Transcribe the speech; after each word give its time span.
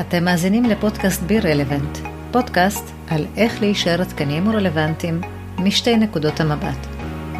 אתם 0.00 0.24
מאזינים 0.24 0.64
לפודקאסט 0.64 1.22
בי 1.22 1.40
רלוונט, 1.40 1.98
פודקאסט 2.32 2.84
על 3.08 3.26
איך 3.36 3.60
להישאר 3.60 4.00
עדכניים 4.00 4.48
ורלוונטיים 4.48 5.20
משתי 5.58 5.96
נקודות 5.96 6.40
המבט, 6.40 6.86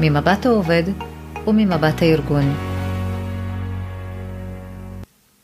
ממבט 0.00 0.46
העובד 0.46 0.82
וממבט 1.46 2.02
הארגון. 2.02 2.54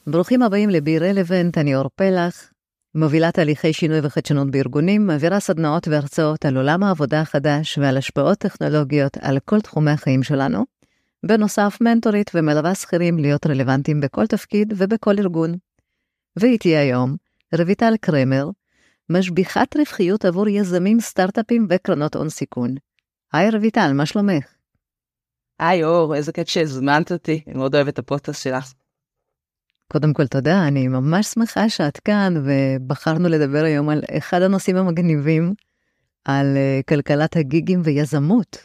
ברוכים 0.07 0.43
הבאים 0.43 0.71
לבי 0.71 0.98
רלוונט, 0.98 1.59
אני 1.59 1.77
אור 1.77 1.91
פלח, 1.95 2.50
מובילת 2.95 3.35
תהליכי 3.35 3.73
שינוי 3.73 3.98
וחדשנות 4.03 4.51
בארגונים, 4.51 5.07
מעבירה 5.07 5.41
סדנאות 5.41 5.89
והרצאות 5.89 6.45
על 6.45 6.57
עולם 6.57 6.83
העבודה 6.83 7.21
החדש 7.21 7.79
ועל 7.79 7.96
השפעות 7.96 8.39
טכנולוגיות 8.39 9.17
על 9.21 9.39
כל 9.45 9.61
תחומי 9.61 9.91
החיים 9.91 10.23
שלנו. 10.23 10.64
בנוסף, 11.27 11.79
מנטורית 11.80 12.30
ומלווה 12.35 12.75
שכירים 12.75 13.19
להיות 13.19 13.46
רלוונטיים 13.46 14.01
בכל 14.01 14.27
תפקיד 14.27 14.75
ובכל 14.77 15.19
ארגון. 15.19 15.66
ואיתי 16.37 16.77
היום, 16.77 17.17
רויטל 17.54 17.96
קרמר, 18.00 18.49
משביחת 19.11 19.76
רווחיות 19.76 20.25
עבור 20.25 20.49
יזמים, 20.49 21.00
סטארט-אפים 21.00 21.67
וקרנות 21.71 22.17
הון 22.17 22.29
סיכון. 22.29 22.75
היי 23.32 23.50
רויטל, 23.50 23.93
מה 23.93 24.07
שלומך? 24.07 24.45
היי 25.59 25.85
אור, 25.85 26.14
איזה 26.14 26.32
כיף 26.32 26.49
שהזמנת 26.49 27.12
אותי, 27.12 27.43
אני 27.46 27.54
מאוד 27.54 27.75
אוהבת 27.75 27.95
את 27.95 27.99
הפודקאסט 27.99 28.43
שלך. 28.43 28.72
קודם 29.93 30.12
כל 30.12 30.26
תודה, 30.26 30.68
אני 30.68 30.89
ממש 30.89 31.26
שמחה 31.26 31.68
שאת 31.68 32.00
כאן, 32.00 32.34
ובחרנו 32.45 33.28
לדבר 33.28 33.64
היום 33.64 33.89
על 33.89 34.03
אחד 34.19 34.42
הנושאים 34.42 34.77
המגניבים, 34.77 35.55
על 36.25 36.47
uh, 36.56 36.83
כלכלת 36.89 37.37
הגיגים 37.37 37.81
ויזמות. 37.84 38.56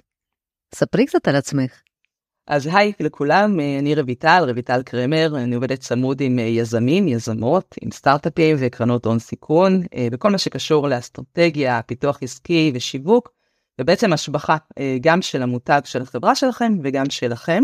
ספרי 0.75 1.05
קצת 1.05 1.27
על 1.27 1.35
עצמך. 1.35 1.81
אז 2.51 2.69
היי 2.73 2.91
לכולם, 2.99 3.59
אה, 3.59 3.79
אני 3.79 3.95
רויטל, 3.95 4.43
רויטל 4.51 4.83
קרמר, 4.83 5.33
אני 5.35 5.55
עובדת 5.55 5.79
צמוד 5.79 6.21
עם 6.21 6.39
אה, 6.39 6.43
יזמים, 6.43 7.07
יזמות, 7.07 7.75
עם 7.81 7.91
סטארט-אפים 7.91 8.55
וקרנות 8.59 9.05
הון 9.05 9.19
סיכון, 9.19 9.81
בכל 10.11 10.31
מה 10.31 10.37
שקשור 10.37 10.87
לאסטרטגיה, 10.87 11.81
פיתוח 11.81 12.23
עסקי 12.23 12.71
ושיווק, 12.75 13.31
ובעצם 13.81 14.13
השבחה 14.13 14.57
גם 15.01 15.21
של 15.21 15.41
המותג 15.41 15.81
של 15.83 16.01
החברה 16.01 16.35
שלכם 16.35 16.73
וגם 16.83 17.09
שלכם. 17.09 17.63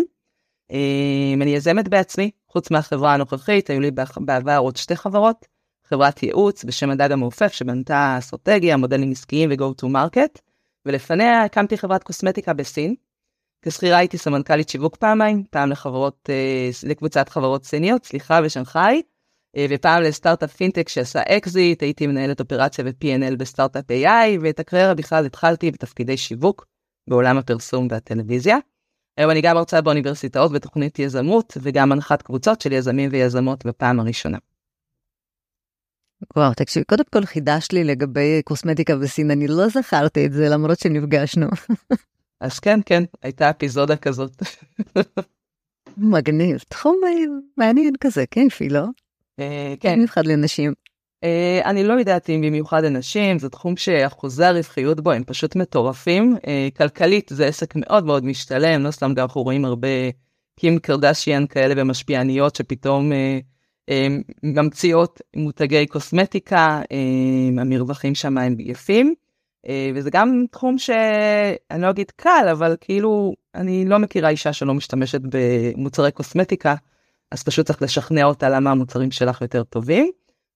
אני 1.41 1.49
יזמת 1.55 1.87
בעצמי, 1.87 2.31
חוץ 2.51 2.71
מהחברה 2.71 3.13
הנוכחית, 3.13 3.69
היו 3.69 3.79
לי 3.79 3.91
בעבר 4.17 4.57
עוד 4.57 4.75
שתי 4.75 4.95
חברות, 4.95 5.45
חברת 5.83 6.23
ייעוץ 6.23 6.63
בשם 6.63 6.89
הדג 6.89 7.11
המעופף 7.11 7.51
שבנתה 7.53 8.15
אסטרטגיה, 8.17 8.77
מודלים 8.77 9.11
עסקיים 9.11 9.49
ו-go 9.51 9.85
to 9.85 9.87
market, 9.87 10.41
ולפניה 10.85 11.43
הקמתי 11.43 11.77
חברת 11.77 12.03
קוסמטיקה 12.03 12.53
בסין. 12.53 12.95
כשכירה 13.67 13.97
הייתי 13.97 14.17
סמנכ"לית 14.17 14.69
שיווק 14.69 14.95
פעמיים, 14.95 15.43
פעם 15.49 15.69
לחברות, 15.69 16.29
אה, 16.29 16.69
לקבוצת 16.83 17.29
חברות 17.29 17.65
סיניות, 17.65 18.05
סליחה, 18.05 18.41
בשנגחאי, 18.41 19.01
אה, 19.57 19.65
ופעם 19.69 20.03
לסטארט-אפ 20.03 20.55
פינטק 20.55 20.89
שעשה 20.89 21.21
אקזיט, 21.27 21.83
הייתי 21.83 22.07
מנהלת 22.07 22.39
אופרציה 22.39 22.85
ו-P&L 22.85 23.35
בסטארט-אפ 23.35 23.91
AI, 23.91 24.39
ואת 24.41 24.59
הקריירה 24.59 24.93
בכלל 24.93 25.25
התחלתי 25.25 25.71
בתפקידי 25.71 26.17
שיווק 26.17 26.65
בעולם 27.09 27.37
הפרסום 27.37 27.87
והטלוויזיה. 27.91 28.57
היום 29.17 29.31
אני 29.31 29.41
גם 29.41 29.55
מרצה 29.55 29.81
באוניברסיטאות 29.81 30.51
בתוכנית 30.51 30.99
יזמות, 30.99 31.57
וגם 31.61 31.89
מנחת 31.89 32.21
קבוצות 32.21 32.61
של 32.61 32.71
יזמים 32.71 33.09
ויזמות 33.11 33.65
בפעם 33.65 33.99
הראשונה. 33.99 34.37
וואו, 36.35 36.53
תקשיבי, 36.53 36.85
קודם 36.85 37.03
כל 37.13 37.25
חידשת 37.25 37.73
לי 37.73 37.83
לגבי 37.83 38.41
קוסמטיקה 38.45 38.95
בסין, 38.95 39.31
אני 39.31 39.47
לא 39.47 39.67
זכרתי 39.67 40.25
את 40.25 40.33
זה 40.33 40.49
למרות 40.49 40.79
שנפגשנו. 40.79 41.47
אז 42.41 42.59
כן, 42.59 42.79
כן, 42.85 43.03
הייתה 43.21 43.49
אפיזודה 43.49 43.95
כזאת. 43.95 44.31
מגניב, 45.97 46.57
תחום 46.69 47.01
מעניין 47.57 47.93
כזה, 48.01 48.25
כיפי, 48.31 48.69
לא? 48.69 48.83
אה, 49.39 49.73
כן. 49.79 49.95
במיוחד 49.95 50.27
לנשים. 50.27 50.73
Uh, 51.25 51.65
אני 51.65 51.83
לא 51.83 51.93
יודעת 51.93 52.29
אם 52.29 52.41
במיוחד 52.41 52.83
אנשים, 52.83 53.39
זה 53.39 53.49
תחום 53.49 53.77
שאחוזי 53.77 54.45
הרווחיות 54.45 54.99
בו 54.99 55.11
הם 55.11 55.23
פשוט 55.23 55.55
מטורפים. 55.55 56.35
Uh, 56.35 56.77
כלכלית 56.77 57.31
זה 57.33 57.45
עסק 57.45 57.75
מאוד 57.75 58.05
מאוד 58.05 58.25
משתלם, 58.25 58.83
לא 58.83 58.91
סתם 58.91 59.13
גם 59.13 59.23
אנחנו 59.23 59.43
רואים 59.43 59.65
הרבה 59.65 59.87
קים 60.59 60.79
קרדשיאן 60.79 61.47
כאלה 61.47 61.73
ומשפיעניות 61.77 62.55
שפתאום 62.55 63.11
ממציאות 64.43 65.21
מותגי 65.35 65.85
קוסמטיקה, 65.85 66.81
המרווחים 67.59 68.15
שם 68.15 68.37
הם 68.37 68.55
יפים. 68.59 69.13
Uh, 69.67 69.69
וזה 69.95 70.09
גם 70.09 70.45
תחום 70.51 70.77
שאני 70.77 71.81
לא 71.81 71.89
אגיד 71.89 72.11
קל, 72.15 72.47
אבל 72.51 72.75
כאילו 72.81 73.33
אני 73.55 73.85
לא 73.85 73.99
מכירה 73.99 74.29
אישה 74.29 74.53
שלא 74.53 74.73
משתמשת 74.73 75.21
במוצרי 75.29 76.11
קוסמטיקה, 76.11 76.75
אז 77.31 77.43
פשוט 77.43 77.67
צריך 77.67 77.81
לשכנע 77.81 78.23
אותה 78.23 78.49
למה 78.49 78.71
המוצרים 78.71 79.11
שלך 79.11 79.41
יותר 79.41 79.63
טובים. 79.63 80.11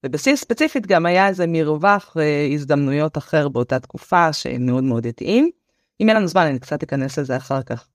ובשיא 0.06 0.36
ספציפית 0.36 0.88
גם 0.88 1.06
היה 1.06 1.28
איזה 1.28 1.46
מרווח 1.48 2.18
אה, 2.20 2.48
הזדמנויות 2.54 3.18
אחר 3.18 3.50
באותה 3.50 3.80
תקופה 3.80 4.34
שמאוד 4.34 4.84
מאוד 4.84 5.06
התאים. 5.06 5.50
אם 6.02 6.10
אין 6.10 6.18
לנו 6.18 6.28
זמן 6.28 6.46
אני 6.46 6.60
קצת 6.60 6.84
אכנס 6.84 7.20
לזה 7.20 7.38
אחר 7.38 7.62
כך. 7.62 7.88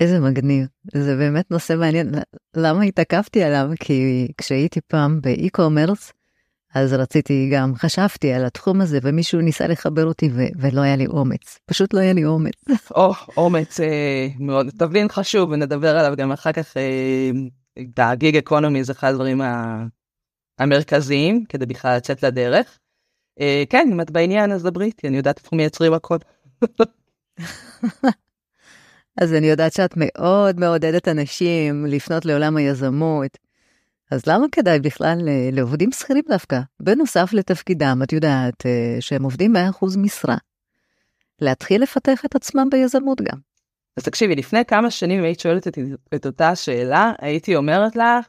איזה 0.00 0.20
מגניב, 0.20 0.66
זה 0.94 1.16
באמת 1.16 1.50
נושא 1.50 1.74
מעניין. 1.78 2.14
למה 2.56 2.82
התעכבתי 2.82 3.42
עליו? 3.42 3.70
כי 3.80 4.28
כשהייתי 4.38 4.80
פעם 4.80 5.20
באי-קומרס, 5.20 6.12
אז 6.74 6.92
רציתי 6.92 7.50
גם, 7.52 7.74
חשבתי 7.74 8.32
על 8.32 8.44
התחום 8.44 8.80
הזה, 8.80 8.98
ומישהו 9.02 9.40
ניסה 9.40 9.66
לחבר 9.66 10.06
אותי 10.06 10.28
ו- 10.32 10.60
ולא 10.60 10.80
היה 10.80 10.96
לי 10.96 11.06
אומץ. 11.06 11.58
פשוט 11.66 11.94
לא 11.94 12.00
היה 12.00 12.12
לי 12.12 12.24
אומץ. 12.24 12.64
או, 12.96 13.12
אומץ 13.36 13.80
אה, 13.80 14.28
מאוד, 14.38 14.70
תבלין 14.78 15.08
חשוב, 15.08 15.50
ונדבר 15.50 15.96
עליו 15.96 16.16
גם 16.16 16.32
אחר 16.32 16.52
כך. 16.52 16.76
אה, 16.76 17.30
הגיג 17.96 18.36
אקונומי 18.36 18.84
זה 18.84 18.92
אחד 18.92 19.08
הדברים 19.08 19.40
המרכזיים 20.58 21.44
כדי 21.48 21.66
בכלל 21.66 21.96
לצאת 21.96 22.22
לדרך. 22.22 22.78
Uh, 23.40 23.42
כן, 23.70 23.88
אם 23.92 24.00
את 24.00 24.10
בעניין 24.10 24.52
אז 24.52 24.62
דברי 24.62 24.86
איתי, 24.86 25.08
אני 25.08 25.16
יודעת 25.16 25.38
איפה 25.38 25.56
מייצרים 25.56 25.92
הכל. 25.92 26.16
אז 29.20 29.34
אני 29.34 29.46
יודעת 29.46 29.72
שאת 29.72 29.94
מאוד 29.96 30.60
מעודדת 30.60 31.08
אנשים 31.08 31.86
לפנות 31.86 32.24
לעולם 32.24 32.56
היזמות. 32.56 33.38
אז 34.12 34.26
למה 34.26 34.46
כדאי 34.52 34.80
בכלל 34.80 35.28
אה, 35.28 35.48
לעובדים 35.52 35.92
שכירים 35.92 36.24
דווקא, 36.28 36.60
בנוסף 36.80 37.32
לתפקידם, 37.32 38.00
את 38.02 38.12
יודעת, 38.12 38.66
אה, 38.66 38.96
שהם 39.00 39.22
עובדים 39.22 39.56
100% 39.56 39.58
משרה, 39.98 40.36
להתחיל 41.40 41.82
לפתח 41.82 42.24
את 42.24 42.34
עצמם 42.34 42.68
ביזמות 42.70 43.20
גם? 43.20 43.38
אז 43.96 44.04
תקשיבי, 44.04 44.34
לפני 44.34 44.64
כמה 44.64 44.90
שנים 44.90 45.18
אם 45.18 45.24
היית 45.24 45.40
שואלת 45.40 45.68
את, 45.68 45.78
את 46.14 46.26
אותה 46.26 46.56
שאלה, 46.56 47.12
הייתי 47.18 47.56
אומרת 47.56 47.96
לך, 47.96 48.28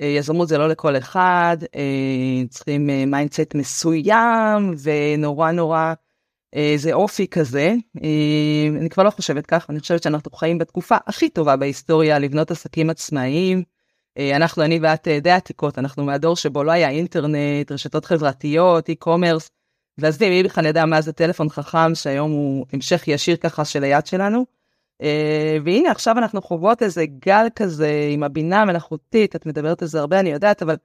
אה, 0.00 0.06
יזמות 0.06 0.48
זה 0.48 0.58
לא 0.58 0.68
לכל 0.68 0.96
אחד, 0.96 1.56
צריכים 2.48 2.86
mindset 2.86 3.54
מסוים 3.54 4.74
ונורא 4.82 5.50
נורא 5.50 5.94
זה 6.76 6.92
אופי 6.92 7.26
כזה. 7.26 7.74
אני 8.80 8.88
כבר 8.90 9.02
לא 9.02 9.10
חושבת 9.10 9.46
כך, 9.46 9.70
אני 9.70 9.80
חושבת 9.80 10.02
שאנחנו 10.02 10.30
חיים 10.30 10.58
בתקופה 10.58 10.96
הכי 11.06 11.28
טובה 11.28 11.56
בהיסטוריה 11.56 12.18
לבנות 12.18 12.50
עסקים 12.50 12.90
עצמאיים. 12.90 13.62
אנחנו, 14.36 14.62
אני 14.62 14.78
ואת 14.82 15.08
די 15.22 15.30
עתיקות, 15.30 15.78
אנחנו 15.78 16.04
מהדור 16.04 16.36
שבו 16.36 16.64
לא 16.64 16.72
היה 16.72 16.88
אינטרנט, 16.88 17.72
רשתות 17.72 18.04
חברתיות, 18.04 18.88
e-commerce, 18.90 19.48
ועזבי, 19.98 20.30
מי 20.30 20.42
בכלל 20.42 20.66
ידע 20.66 20.84
מה 20.84 21.00
זה 21.00 21.12
טלפון 21.12 21.48
חכם 21.48 21.94
שהיום 21.94 22.30
הוא 22.30 22.66
המשך 22.72 23.08
ישיר 23.08 23.36
ככה 23.36 23.64
של 23.64 23.84
היד 23.84 24.06
שלנו. 24.06 24.46
Uh, 25.02 25.06
והנה 25.64 25.90
עכשיו 25.90 26.18
אנחנו 26.18 26.42
חוות 26.42 26.82
איזה 26.82 27.04
גל 27.06 27.46
כזה 27.56 28.08
עם 28.12 28.22
הבינה 28.22 28.62
המלאכותית, 28.62 29.36
את 29.36 29.46
מדברת 29.46 29.82
על 29.82 29.88
זה 29.88 30.00
הרבה, 30.00 30.20
אני 30.20 30.30
יודעת, 30.30 30.62
אבל 30.62 30.76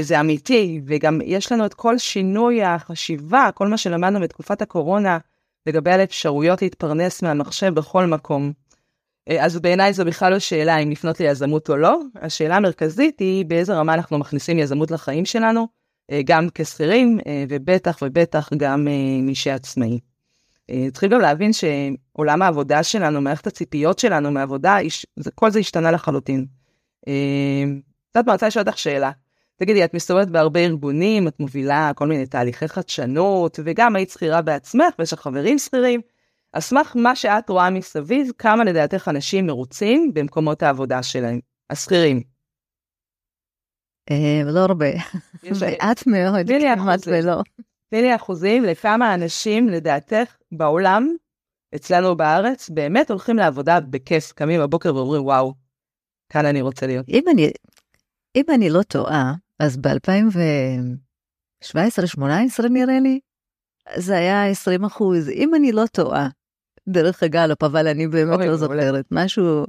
זה 0.00 0.20
אמיתי, 0.20 0.80
וגם 0.86 1.20
יש 1.24 1.52
לנו 1.52 1.66
את 1.66 1.74
כל 1.74 1.98
שינוי 1.98 2.62
החשיבה, 2.62 3.50
כל 3.54 3.68
מה 3.68 3.78
שלמדנו 3.78 4.20
בתקופת 4.20 4.62
הקורונה, 4.62 5.18
לגבי 5.66 5.90
על 5.90 6.02
אפשרויות 6.02 6.62
להתפרנס 6.62 7.22
מהמחשב 7.22 7.74
בכל 7.74 8.06
מקום. 8.06 8.52
Uh, 9.30 9.32
אז 9.40 9.58
בעיניי 9.58 9.92
זו 9.92 10.04
בכלל 10.04 10.32
לא 10.32 10.38
שאלה 10.38 10.78
אם 10.78 10.90
לפנות 10.90 11.20
ליזמות 11.20 11.70
או 11.70 11.76
לא, 11.76 12.00
השאלה 12.14 12.56
המרכזית 12.56 13.20
היא 13.20 13.44
באיזה 13.44 13.74
רמה 13.74 13.94
אנחנו 13.94 14.18
מכניסים 14.18 14.58
יזמות 14.58 14.90
לחיים 14.90 15.24
שלנו, 15.24 15.66
uh, 16.10 16.14
גם 16.24 16.48
כשכירים, 16.54 17.18
uh, 17.20 17.22
ובטח 17.48 17.98
ובטח 18.02 18.50
גם 18.58 18.88
מי 19.22 19.34
שעצמאי. 19.34 19.98
אה, 20.70 20.86
צריכים 20.92 21.10
גם 21.10 21.20
להבין 21.20 21.50
שעולם 21.52 22.42
העבודה 22.42 22.82
שלנו, 22.82 23.20
מערכת 23.20 23.46
הציפיות 23.46 23.98
שלנו 23.98 24.30
מעבודה, 24.30 24.78
כל 25.34 25.50
זה 25.50 25.58
השתנה 25.58 25.90
לחלוטין. 25.90 26.46
אה, 27.08 27.12
את 28.10 28.16
יודעת 28.16 28.26
מה, 28.26 28.32
רוצה 28.32 28.46
לשאול 28.46 28.64
אותך 28.66 28.78
שאלה. 28.78 29.10
תגידי, 29.56 29.84
את 29.84 29.94
מסתובבת 29.94 30.28
בהרבה 30.28 30.60
ארגונים, 30.60 31.28
את 31.28 31.40
מובילה 31.40 31.90
כל 31.94 32.06
מיני 32.06 32.26
תהליכי 32.26 32.68
חדשנות, 32.68 33.60
וגם 33.64 33.96
היית 33.96 34.10
שכירה 34.10 34.42
בעצמך, 34.42 34.94
ויש 34.98 35.12
לך 35.12 35.20
חברים 35.20 35.58
שכירים. 35.58 36.00
על 36.52 36.60
סמך 36.60 36.96
מה 36.96 37.16
שאת 37.16 37.50
רואה 37.50 37.70
מסביב, 37.70 38.30
כמה 38.38 38.64
לדעתך 38.64 39.08
אנשים 39.08 39.46
מרוצים 39.46 40.10
במקומות 40.14 40.62
העבודה 40.62 41.02
שלהם, 41.02 41.40
השכירים? 41.70 42.22
אה, 44.10 44.42
לא 44.44 44.60
הרבה, 44.60 44.86
מעט 45.60 46.06
מאוד, 46.06 46.46
כמעט 46.76 47.00
ולא. 47.06 47.42
תני 47.90 48.02
לי 48.02 48.16
אחוזים 48.16 48.64
לכמה 48.64 49.14
אנשים 49.14 49.68
לדעתך 49.68 50.36
בעולם, 50.52 51.08
אצלנו 51.74 52.16
בארץ, 52.16 52.70
באמת 52.70 53.10
הולכים 53.10 53.36
לעבודה 53.36 53.80
בכיף, 53.80 54.32
קמים 54.32 54.60
בבוקר 54.60 54.94
ואומרים 54.94 55.24
וואו, 55.24 55.54
כאן 56.32 56.46
אני 56.46 56.62
רוצה 56.62 56.86
להיות. 56.86 57.08
אם 57.08 57.24
אני, 57.32 57.50
אם 58.36 58.44
אני 58.54 58.70
לא 58.70 58.82
טועה, 58.82 59.34
אז 59.58 59.76
ב-2017-2018 59.76 62.68
נראה 62.70 63.00
לי, 63.00 63.20
זה 63.94 64.16
היה 64.16 64.46
20 64.46 64.84
אחוז, 64.84 65.28
אם 65.28 65.54
אני 65.54 65.72
לא 65.72 65.86
טועה. 65.92 66.28
דרך 66.88 67.22
הגלופ, 67.22 67.62
אבל 67.62 67.88
אני 67.88 68.08
באמת 68.08 68.38
לא 68.38 68.56
זוכרת, 68.56 69.04
משהו... 69.10 69.64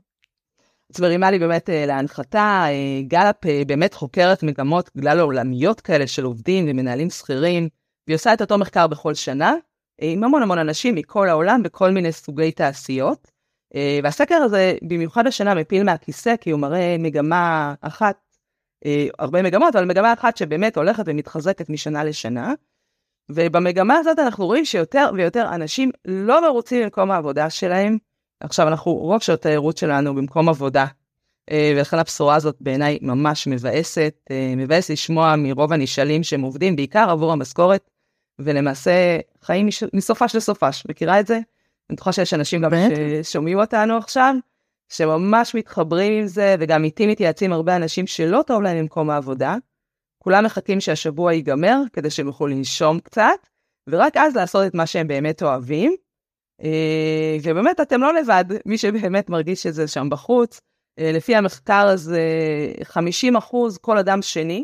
זה 0.90 1.04
מרימה 1.04 1.32
לי 1.32 1.40
באמת 1.40 1.70
אה, 1.70 1.86
להנחתה, 1.86 2.66
אה, 2.68 3.02
גלאפ 3.08 3.46
אה, 3.46 3.62
באמת 3.68 3.94
חוקרת 3.94 4.44
מגמות 4.44 4.90
גלל 4.98 5.20
עולמיות 5.20 5.82
כאלה 5.82 6.08
של 6.08 6.24
עובדים 6.24 6.66
ומנהלים 6.70 7.10
שכירים, 7.10 7.70
והיא 8.08 8.16
עושה 8.16 8.34
את 8.34 8.42
אותו 8.42 8.58
מחקר 8.58 8.88
בכל 8.88 9.14
שנה, 9.14 9.54
עם 10.02 10.24
המון 10.24 10.44
המון 10.44 10.58
אנשים 10.58 10.96
מכל 10.96 11.30
העולם 11.30 11.64
בכל 11.64 11.92
מיני 11.92 12.12
סוגי 12.12 12.52
תעשיות. 12.52 13.32
והסקר 14.04 14.36
הזה 14.36 14.76
במיוחד 14.88 15.28
השנה 15.28 15.56
מפיל 15.56 15.84
מהכיסא, 15.84 16.36
כי 16.42 16.52
הוא 16.52 16.60
מראה 16.60 16.96
מגמה 17.00 17.74
אחת, 17.82 18.16
הרבה 19.20 19.42
מגמות, 19.42 19.76
אבל 19.76 19.86
מגמה 19.86 20.14
אחת 20.14 20.38
שבאמת 20.38 20.78
הולכת 20.78 21.04
ומתחזקת 21.08 21.70
משנה 21.70 22.04
לשנה. 22.04 22.54
ובמגמה 23.32 23.98
הזאת 23.98 24.20
אנחנו 24.20 24.46
רואים 24.46 24.66
שיותר 24.66 25.10
ויותר 25.14 25.50
אנשים 25.54 25.92
לא 26.06 26.42
מרוצים 26.42 26.84
ממקום 26.84 27.12
העבודה 27.12 27.50
שלהם. 27.50 27.98
עכשיו 28.40 28.68
אנחנו, 28.68 28.92
רוב 28.92 29.22
שעות 29.22 29.40
התיירות 29.40 29.78
שלנו 29.78 30.16
במקום 30.16 30.50
עבודה, 30.50 30.86
אה, 31.52 31.74
ולכן 31.76 32.00
הבשורה 32.00 32.36
הזאת 32.36 32.56
בעיניי 32.62 33.00
ממש 33.02 33.48
מבאסת. 33.48 34.14
אה, 34.32 34.54
מבאס 34.58 34.92
לשמוע 34.92 35.36
מרוב 35.38 35.74
הנשאלים 35.74 36.24
שהם 36.24 36.42
עובדים 36.42 36.76
בעיקר 36.76 37.10
עבור 37.10 37.32
המשכורת, 37.32 37.90
ולמעשה 38.40 39.20
חיים 39.42 39.68
מסופש 39.94 40.36
לסופש. 40.36 40.84
מכירה 40.90 41.20
את 41.20 41.28
זה? 41.28 41.36
אני 41.36 41.96
בטוחה 41.96 42.12
שיש 42.12 42.34
אנשים 42.34 42.62
גם 42.62 42.72
ששומעים 43.24 43.60
אותנו 43.60 43.98
עכשיו, 43.98 44.36
שממש 44.90 45.56
מתחברים 45.56 46.14
עם 46.22 46.28
זה, 46.28 46.56
וגם 46.60 46.84
איתי 46.84 47.08
מתייעצים 47.08 47.54
הרבה 47.54 47.76
אנשים 47.76 48.08
שלא 48.08 48.44
טוב 48.48 48.62
להם 48.62 48.78
במקום 48.78 49.10
העבודה. 49.10 49.56
כולם 50.28 50.46
מחכים 50.46 50.82
שהשבוע 50.82 51.34
ייגמר 51.34 51.82
כדי 51.94 52.10
שהם 52.10 52.28
יוכלו 52.28 52.48
לנשום 52.48 53.00
קצת, 53.00 53.48
ורק 53.90 54.18
אז 54.18 54.36
לעשות 54.36 54.68
את 54.68 54.74
מה 54.74 54.86
שהם 54.86 55.08
באמת 55.08 55.44
אוהבים. 55.44 55.96
אה, 56.64 57.38
ובאמת 57.44 57.80
אתם 57.80 58.02
לא 58.02 58.14
לבד, 58.14 58.46
מי 58.66 58.78
שבאמת 58.78 59.30
מרגיש 59.30 59.68
את 59.68 59.74
זה 59.74 59.88
שם 59.88 60.10
בחוץ. 60.10 60.62
אה, 61.00 61.12
לפי 61.12 61.36
המחקר 61.36 61.88
הזה, 61.88 62.22
50 62.84 63.36
אחוז 63.36 63.78
כל 63.78 63.98
אדם 63.98 64.22
שני 64.22 64.64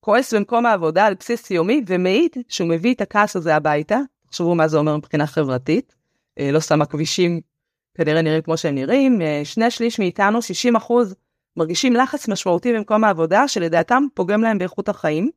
כועס 0.00 0.34
במקום 0.34 0.66
העבודה 0.66 1.06
על 1.06 1.14
בסיס 1.14 1.50
יומי 1.50 1.82
ומעיד 1.86 2.36
שהוא 2.48 2.68
מביא 2.68 2.94
את 2.94 3.00
הכעס 3.00 3.36
הזה 3.36 3.56
הביתה. 3.56 3.98
תחשבו 4.26 4.54
מה 4.54 4.68
זה 4.68 4.78
אומר 4.78 4.96
מבחינה 4.96 5.26
חברתית. 5.26 5.94
אה, 6.38 6.52
לא 6.52 6.60
סתם 6.60 6.82
הכבישים 6.82 7.40
כנראה 7.94 8.22
נראים 8.22 8.42
כמו 8.42 8.56
שהם 8.56 8.74
נראים. 8.74 9.20
שני 9.44 9.70
שליש 9.70 9.98
מאיתנו, 9.98 10.42
60 10.42 10.76
אחוז, 10.76 11.14
מרגישים 11.58 11.92
לחץ 11.92 12.28
משמעותי 12.28 12.72
במקום 12.72 13.04
העבודה 13.04 13.48
שלדעתם 13.48 14.02
פוגם 14.14 14.42
להם 14.42 14.58
באיכות 14.58 14.88
החיים. 14.88 15.30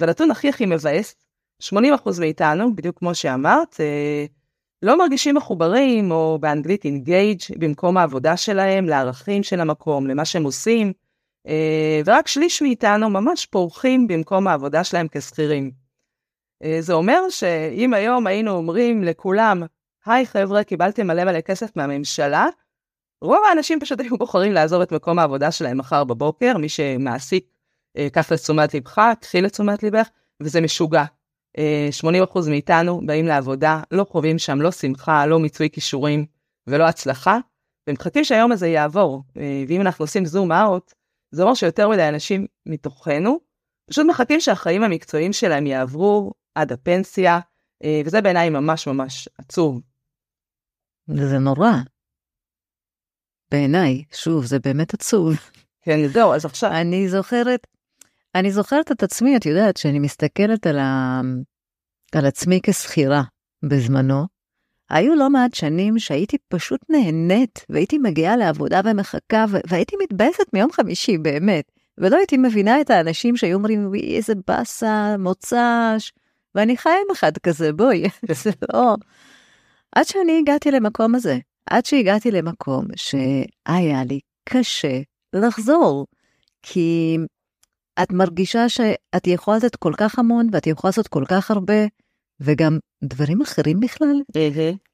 והנתון 0.00 0.30
הכי 0.30 0.48
הכי 0.48 0.66
מבאס, 0.66 1.14
80% 1.62 1.74
מאיתנו, 2.20 2.76
בדיוק 2.76 2.98
כמו 2.98 3.14
שאמרת, 3.14 3.80
אה, 3.80 4.24
לא 4.82 4.98
מרגישים 4.98 5.34
מחוברים, 5.34 6.10
או 6.10 6.38
באנגלית 6.40 6.84
engage, 6.84 7.58
במקום 7.58 7.96
העבודה 7.96 8.36
שלהם, 8.36 8.84
לערכים 8.84 9.42
של 9.42 9.60
המקום, 9.60 10.06
למה 10.06 10.24
שהם 10.24 10.44
עושים, 10.44 10.92
אה, 11.46 12.00
ורק 12.04 12.28
שליש 12.28 12.62
מאיתנו 12.62 13.10
ממש 13.10 13.46
פורחים 13.46 14.06
במקום 14.06 14.48
העבודה 14.48 14.84
שלהם 14.84 15.06
כשכירים. 15.10 15.70
אה, 16.62 16.76
זה 16.80 16.92
אומר 16.92 17.20
שאם 17.30 17.94
היום 17.94 18.26
היינו 18.26 18.50
אומרים 18.50 19.04
לכולם, 19.04 19.62
היי 20.06 20.26
חבר'ה, 20.26 20.64
קיבלתם 20.64 21.06
מלא 21.06 21.24
מלא 21.24 21.40
כסף 21.40 21.76
מהממשלה, 21.76 22.46
רוב 23.24 23.38
האנשים 23.48 23.80
פשוט 23.80 24.00
היו 24.00 24.18
בוחרים 24.18 24.52
לעזוב 24.52 24.80
את 24.80 24.92
מקום 24.92 25.18
העבודה 25.18 25.50
שלהם 25.50 25.78
מחר 25.78 26.04
בבוקר, 26.04 26.58
מי 26.58 26.68
שמעסיק 26.68 27.46
אה, 27.96 28.10
כף 28.10 28.32
לתשומת 28.32 28.74
לבך, 28.74 28.98
קחי 29.20 29.40
לתשומת 29.40 29.82
לבך, 29.82 30.08
וזה 30.42 30.60
משוגע. 30.60 31.04
80% 31.54 31.58
אה, 31.58 32.50
מאיתנו 32.50 33.00
באים 33.06 33.26
לעבודה, 33.26 33.82
לא 33.90 34.04
חווים 34.04 34.38
שם 34.38 34.60
לא 34.60 34.70
שמחה, 34.70 35.26
לא 35.26 35.38
מיצוי 35.38 35.70
כישורים 35.70 36.26
ולא 36.66 36.84
הצלחה, 36.84 37.38
ומחכים 37.88 38.24
שהיום 38.24 38.52
הזה 38.52 38.66
יעבור. 38.66 39.22
אה, 39.36 39.64
ואם 39.68 39.80
אנחנו 39.80 40.02
עושים 40.02 40.24
זום 40.24 40.52
אאוט, 40.52 40.92
זה 41.30 41.42
אומר 41.42 41.54
שיותר 41.54 41.88
מדי 41.88 42.08
אנשים 42.08 42.46
מתוכנו 42.66 43.40
פשוט 43.90 44.06
מחכים 44.08 44.40
שהחיים 44.40 44.82
המקצועיים 44.82 45.32
שלהם 45.32 45.66
יעברו 45.66 46.32
עד 46.54 46.72
הפנסיה, 46.72 47.40
וזה 48.06 48.20
בעיניי 48.20 48.50
ממש 48.50 48.86
ממש 48.86 49.28
עצוב. 49.38 49.80
זה 51.06 51.38
נורא. 51.38 51.70
בעיניי, 53.50 54.02
שוב, 54.12 54.44
זה 54.44 54.58
באמת 54.58 54.94
עצוב. 54.94 55.36
כן, 55.82 56.08
זהו, 56.08 56.34
אז 56.34 56.44
עכשיו... 56.44 56.70
אני 56.72 57.08
זוכרת, 57.08 57.66
אני 58.34 58.52
זוכרת 58.52 58.92
את 58.92 59.02
עצמי, 59.02 59.36
את 59.36 59.46
יודעת, 59.46 59.76
שאני 59.76 59.98
מסתכלת 59.98 60.66
על, 60.66 60.78
ה... 60.78 61.20
על 62.14 62.26
עצמי 62.26 62.60
כשכירה 62.62 63.22
בזמנו, 63.62 64.26
היו 64.90 65.14
לא 65.14 65.30
מעט 65.30 65.54
שנים 65.54 65.98
שהייתי 65.98 66.36
פשוט 66.48 66.80
נהנית, 66.88 67.64
והייתי 67.68 67.98
מגיעה 67.98 68.36
לעבודה 68.36 68.80
ומחכה, 68.84 69.44
ו... 69.48 69.56
והייתי 69.68 69.96
מתבאסת 70.02 70.44
מיום 70.52 70.72
חמישי, 70.72 71.18
באמת. 71.18 71.64
ולא 71.98 72.16
הייתי 72.16 72.36
מבינה 72.36 72.80
את 72.80 72.90
האנשים 72.90 73.36
שהיו 73.36 73.56
אומרים, 73.56 73.86
וואי, 73.86 74.16
איזה 74.16 74.32
באסה, 74.48 75.16
מוצ"ש, 75.18 76.12
ואני 76.54 76.76
חיה 76.76 76.92
עם 76.92 77.10
אחד 77.12 77.38
כזה, 77.38 77.72
בואי, 77.72 78.04
זה 78.42 78.50
לא... 78.72 78.94
עד 79.96 80.06
שאני 80.06 80.38
הגעתי 80.38 80.70
למקום 80.70 81.14
הזה, 81.14 81.38
עד 81.70 81.86
שהגעתי 81.86 82.30
למקום 82.30 82.84
שהיה 82.96 84.04
לי 84.04 84.20
קשה 84.48 85.00
לחזור, 85.32 86.06
כי 86.62 87.16
את 88.02 88.12
מרגישה 88.12 88.68
שאת 88.68 89.26
יכולה 89.26 89.56
לתת 89.56 89.76
כל 89.76 89.92
כך 89.96 90.18
המון 90.18 90.48
ואת 90.52 90.66
יכולה 90.66 90.88
לעשות 90.88 91.08
כל 91.08 91.24
כך 91.28 91.50
הרבה, 91.50 91.86
וגם 92.40 92.78
דברים 93.04 93.42
אחרים 93.42 93.80
בכלל, 93.80 94.20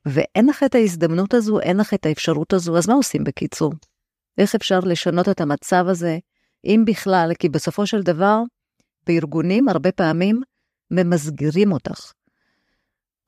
ואין 0.06 0.46
לך 0.46 0.62
את 0.62 0.75
ההזדמנות 0.75 1.34
הזו, 1.34 1.61
אין 1.61 1.76
לך 1.76 1.94
את 1.94 2.06
האפשרות 2.06 2.52
הזו, 2.52 2.78
אז 2.78 2.88
מה 2.88 2.94
עושים 2.94 3.25
בקיצור? 3.25 3.73
איך 4.38 4.55
אפשר 4.55 4.81
לשנות 4.81 5.28
את 5.28 5.40
המצב 5.40 5.84
הזה, 5.88 6.19
אם 6.64 6.84
בכלל, 6.87 7.32
כי 7.38 7.49
בסופו 7.49 7.87
של 7.87 8.02
דבר, 8.02 8.43
בארגונים 9.06 9.69
הרבה 9.69 9.93
פעמים 9.93 10.40
ממסגרים 10.90 11.73
אותך. 11.73 12.12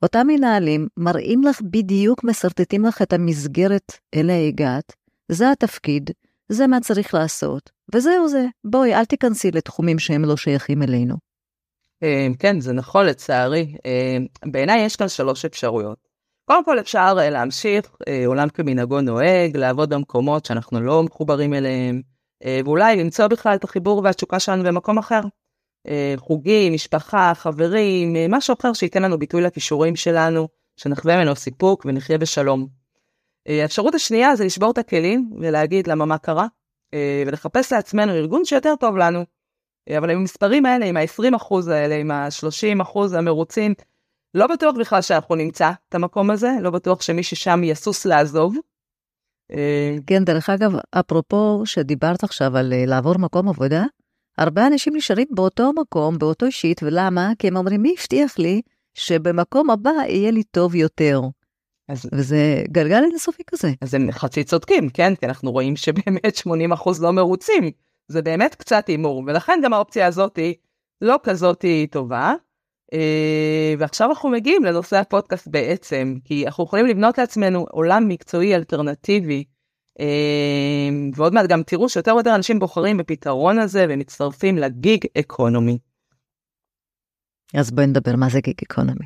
אותם 0.03 0.27
מנהלים 0.27 0.87
מראים 0.97 1.43
לך 1.43 1.61
בדיוק, 1.61 2.23
משרטטים 2.23 2.85
לך 2.85 3.01
את 3.01 3.13
המסגרת 3.13 3.91
אליה 4.15 4.47
הגעת, 4.47 4.93
זה 5.31 5.51
התפקיד, 5.51 6.11
זה 6.49 6.67
מה 6.67 6.79
צריך 6.79 7.13
לעשות, 7.13 7.71
וזהו 7.95 8.27
זה. 8.27 8.45
בואי, 8.65 8.95
אל 8.95 9.05
תיכנסי 9.05 9.51
לתחומים 9.51 9.99
שהם 9.99 10.25
לא 10.25 10.37
שייכים 10.37 10.83
אלינו. 10.83 11.15
אה, 12.03 12.27
כן, 12.39 12.59
זה 12.59 12.73
נכון 12.73 13.05
לצערי. 13.05 13.75
אה, 13.85 14.17
בעיניי 14.45 14.85
יש 14.85 14.95
כאן 14.95 15.07
שלוש 15.07 15.45
אפשרויות. 15.45 15.97
קודם 16.45 16.65
כל 16.65 16.79
אפשר 16.79 17.15
אה, 17.19 17.29
להמשיך, 17.29 17.95
עולם 18.25 18.49
כמנהגו 18.49 19.01
נוהג, 19.01 19.57
לעבוד 19.57 19.93
במקומות 19.93 20.45
שאנחנו 20.45 20.81
לא 20.81 21.03
מחוברים 21.03 21.53
אליהם, 21.53 22.01
ואולי 22.65 22.95
למצוא 22.95 23.27
בכלל 23.27 23.55
את 23.55 23.63
החיבור 23.63 24.01
והתשוקה 24.03 24.39
שלנו 24.39 24.63
במקום 24.63 24.97
אחר. 24.97 25.21
אה, 25.87 26.13
חוגים, 26.17 26.73
משפחה, 26.73 27.31
חברים, 27.35 28.15
אה, 28.15 28.25
משהו 28.29 28.55
אחר 28.59 28.73
שייתן 28.73 29.03
לנו 29.03 29.19
ביטוי 29.19 29.41
לכישורים 29.41 29.95
שלנו, 29.95 30.47
שנחווה 30.77 31.17
ממנו 31.17 31.35
סיפוק 31.35 31.85
ונחיה 31.85 32.17
בשלום. 32.17 32.67
אה, 33.47 33.61
האפשרות 33.61 33.95
השנייה 33.95 34.35
זה 34.35 34.45
לשבור 34.45 34.71
את 34.71 34.77
הכלים 34.77 35.31
ולהגיד 35.39 35.87
למה 35.87 36.05
מה 36.05 36.17
קרה, 36.17 36.47
ולחפש 37.27 37.73
לעצמנו 37.73 38.13
ארגון 38.13 38.45
שיותר 38.45 38.73
טוב 38.79 38.97
לנו. 38.97 39.25
אבל 39.97 40.09
עם 40.09 40.17
המספרים 40.17 40.65
האלה, 40.65 40.85
עם 40.85 40.97
ה-20% 40.97 41.71
האלה, 41.71 41.95
עם 41.95 42.11
ה-30% 42.11 43.17
המרוצים, 43.17 43.73
לא 44.33 44.47
בטוח 44.47 44.75
בכלל 44.79 45.01
שאנחנו 45.01 45.35
נמצא 45.35 45.71
את 45.89 45.95
המקום 45.95 46.29
הזה, 46.29 46.51
לא 46.61 46.69
בטוח 46.69 47.01
שמי 47.01 47.23
ששם 47.23 47.63
יסוס 47.63 48.05
לעזוב. 48.05 48.55
כן, 50.07 50.23
דרך 50.23 50.49
אגב, 50.49 50.71
אפרופו 50.91 51.61
שדיברת 51.65 52.23
עכשיו 52.23 52.57
על 52.57 52.73
לעבור 52.85 53.17
מקום 53.17 53.49
עבודה, 53.49 53.83
הרבה 54.37 54.67
אנשים 54.67 54.95
נשארים 54.95 55.27
באותו 55.31 55.71
מקום, 55.73 56.17
באותו 56.17 56.51
שיט, 56.51 56.83
ולמה? 56.83 57.31
כי 57.39 57.47
הם 57.47 57.57
אומרים, 57.57 57.81
מי 57.81 57.95
הבטיח 57.99 58.39
לי 58.39 58.61
שבמקום 58.93 59.69
הבא 59.69 59.91
יהיה 60.07 60.31
לי 60.31 60.43
טוב 60.43 60.75
יותר? 60.75 61.21
אז, 61.89 62.09
וזה 62.13 62.63
גלגל 62.71 63.03
אינסופי 63.03 63.43
כזה. 63.47 63.71
אז 63.81 63.93
הם 63.93 64.11
חצי 64.11 64.43
צודקים, 64.43 64.89
כן? 64.89 65.15
כי 65.15 65.25
אנחנו 65.25 65.51
רואים 65.51 65.75
שבאמת 65.75 66.37
80% 66.47 66.89
לא 67.01 67.11
מרוצים. 67.11 67.71
זה 68.07 68.21
באמת 68.21 68.55
קצת 68.55 68.87
הימור, 68.87 69.23
ולכן 69.27 69.59
גם 69.63 69.73
האופציה 69.73 70.07
הזאת 70.07 70.35
היא 70.37 70.55
לא 71.01 71.19
כזאת 71.23 71.65
טובה. 71.91 72.33
Uh, 72.93 72.97
ועכשיו 73.79 74.09
אנחנו 74.09 74.29
מגיעים 74.29 74.63
לנושא 74.63 74.97
הפודקאסט 74.97 75.47
בעצם, 75.47 76.15
כי 76.23 76.45
אנחנו 76.45 76.63
יכולים 76.63 76.85
לבנות 76.85 77.17
לעצמנו 77.17 77.65
עולם 77.71 78.07
מקצועי 78.07 78.55
אלטרנטיבי 78.55 79.43
ועוד 81.15 81.33
מעט 81.33 81.49
גם 81.49 81.63
תראו 81.63 81.89
שיותר 81.89 82.15
ויותר 82.15 82.35
אנשים 82.35 82.59
בוחרים 82.59 82.97
בפתרון 82.97 83.59
הזה 83.59 83.85
ומצטרפים 83.89 84.57
לגיג 84.57 85.05
אקונומי. 85.19 85.77
אז 87.53 87.71
בואי 87.71 87.87
נדבר 87.87 88.15
מה 88.15 88.29
זה 88.29 88.41
גיג 88.41 88.55
אקונומי. 88.63 89.05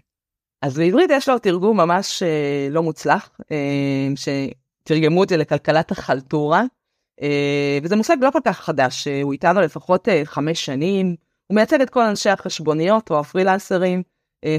אז 0.62 0.78
בעברית 0.78 1.10
יש 1.14 1.30
לו 1.30 1.40
תרגום 1.40 1.78
ממש 1.78 2.24
אה, 2.24 2.68
לא 2.72 2.84
מוצלח, 2.84 3.30
אה, 3.52 4.08
שתרגמו 4.16 5.24
את 5.24 5.30
זה 5.30 5.38
לכלכלת 5.38 5.92
החלטורה, 5.92 6.64
וזה 7.84 7.96
מושג 7.96 8.18
לא 8.22 8.32
כל 8.32 8.40
כך 8.46 8.60
חדש, 8.60 9.08
הוא 9.24 9.34
איתנו 9.34 9.62
לפחות 9.62 10.08
חמש 10.24 10.66
שנים, 10.66 11.16
הוא 11.48 11.56
מייצג 11.56 11.82
את 11.82 11.90
כל 11.90 12.02
אנשי 12.02 12.30
החשבוניות 12.30 13.12
או 13.12 13.20
הפרילנסרים, 13.20 14.04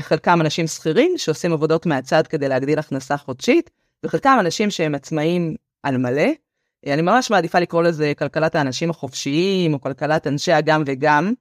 חלקם 0.00 0.40
אנשים 0.40 0.66
שכירים 0.66 1.12
שעושים 1.16 1.52
עבודות 1.52 1.86
מהצד 1.86 2.26
כדי 2.26 2.48
להגדיל 2.48 2.78
הכנסה 2.78 3.16
חודשית, 3.16 3.70
וחלקם 4.04 4.36
אנשים 4.40 4.70
שהם 4.70 4.94
עצמאים 4.94 5.54
על 5.82 5.96
מלא. 5.96 6.30
אני 6.86 7.02
ממש 7.02 7.30
מעדיפה 7.30 7.58
לקרוא 7.58 7.82
לזה 7.82 8.12
כלכלת 8.18 8.54
האנשים 8.54 8.90
החופשיים, 8.90 9.74
או 9.74 9.80
כלכלת 9.80 10.26
אנשי 10.26 10.52
הגם 10.52 10.82
וגם, 10.86 11.32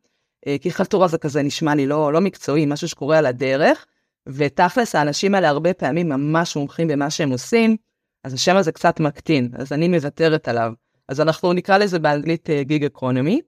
כי 0.61 0.71
חלטורה 0.71 1.07
זה 1.07 1.17
כזה 1.17 1.41
נשמע 1.41 1.75
לי 1.75 1.87
לא, 1.87 2.13
לא 2.13 2.21
מקצועי, 2.21 2.65
משהו 2.65 2.87
שקורה 2.87 3.17
על 3.17 3.25
הדרך, 3.25 3.85
ותכלס 4.27 4.95
האנשים 4.95 5.35
האלה 5.35 5.49
הרבה 5.49 5.73
פעמים 5.73 6.09
ממש 6.09 6.55
מומחים 6.55 6.87
במה 6.87 7.09
שהם 7.09 7.29
עושים, 7.29 7.77
אז 8.23 8.33
השם 8.33 8.55
הזה 8.55 8.71
קצת 8.71 8.99
מקטין, 8.99 9.49
אז 9.57 9.73
אני 9.73 9.87
מוותרת 9.87 10.47
עליו. 10.47 10.73
אז 11.09 11.21
אנחנו 11.21 11.53
נקרא 11.53 11.77
לזה 11.77 11.99
באנגלית 11.99 12.49
גיג 12.61 12.83
uh, 12.83 12.87
אקונומי, 12.87 13.41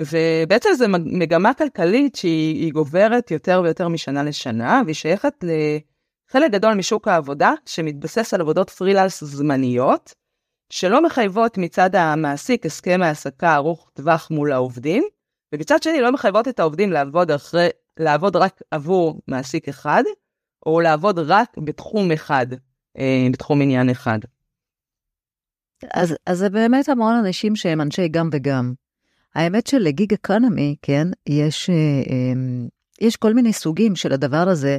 ובעצם 0.00 0.68
זו 0.76 0.84
מגמה 0.88 1.54
כלכלית 1.54 2.16
שהיא 2.16 2.72
גוברת 2.72 3.30
יותר 3.30 3.60
ויותר 3.64 3.88
משנה 3.88 4.22
לשנה, 4.22 4.82
והיא 4.84 4.94
שייכת 4.94 5.44
לחלק 5.44 6.50
גדול 6.50 6.74
משוק 6.74 7.08
העבודה, 7.08 7.52
שמתבסס 7.66 8.34
על 8.34 8.40
עבודות 8.40 8.70
פרילנס 8.70 9.24
זמניות, 9.24 10.14
שלא 10.70 11.02
מחייבות 11.02 11.58
מצד 11.58 11.94
המעסיק 11.94 12.66
הסכם 12.66 13.00
העסקה 13.02 13.54
ארוך 13.54 13.90
טווח 13.94 14.30
מול 14.30 14.52
העובדים, 14.52 15.04
ומצד 15.52 15.82
שני 15.82 16.00
לא 16.00 16.12
מחייבות 16.12 16.48
את 16.48 16.60
העובדים 16.60 16.92
לעבוד, 16.92 17.30
אחרי, 17.30 17.68
לעבוד 17.96 18.36
רק 18.36 18.60
עבור 18.70 19.20
מעסיק 19.28 19.68
אחד, 19.68 20.02
או 20.66 20.80
לעבוד 20.80 21.18
רק 21.18 21.58
בתחום 21.58 22.12
אחד, 22.12 22.46
אה, 22.98 23.28
בתחום 23.32 23.62
עניין 23.62 23.90
אחד. 23.90 24.18
אז, 25.94 26.16
אז 26.26 26.38
זה 26.38 26.50
באמת 26.50 26.88
המון 26.88 27.14
אנשים 27.14 27.56
שהם 27.56 27.80
אנשי 27.80 28.08
גם 28.08 28.28
וגם. 28.32 28.72
האמת 29.34 29.66
שלגיג 29.66 30.12
אקונומי, 30.12 30.76
כן, 30.82 31.08
יש, 31.26 31.70
אה, 31.70 31.74
אה, 31.74 32.66
יש 33.00 33.16
כל 33.16 33.34
מיני 33.34 33.52
סוגים 33.52 33.96
של 33.96 34.12
הדבר 34.12 34.48
הזה. 34.48 34.78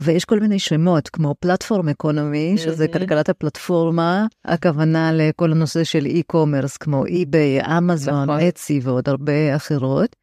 ויש 0.00 0.24
כל 0.24 0.40
מיני 0.40 0.58
שמות, 0.58 1.08
כמו 1.08 1.34
פלטפורם 1.40 1.88
אקונומי, 1.88 2.54
שזה 2.58 2.88
כלכלת 2.88 3.28
הפלטפורמה, 3.28 4.26
הכוונה 4.44 5.12
לכל 5.12 5.52
הנושא 5.52 5.84
של 5.84 6.06
e-commerce, 6.06 6.76
כמו 6.80 7.04
eBay, 7.06 7.66
אמזון, 7.78 8.30
אצי 8.30 8.80
ועוד 8.82 9.08
הרבה 9.08 9.56
אחרות. 9.56 10.16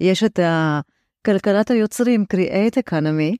יש 0.00 0.24
את 0.24 0.38
כלכלת 1.26 1.70
היוצרים, 1.70 2.24
Create 2.34 2.90
Economy, 2.90 3.36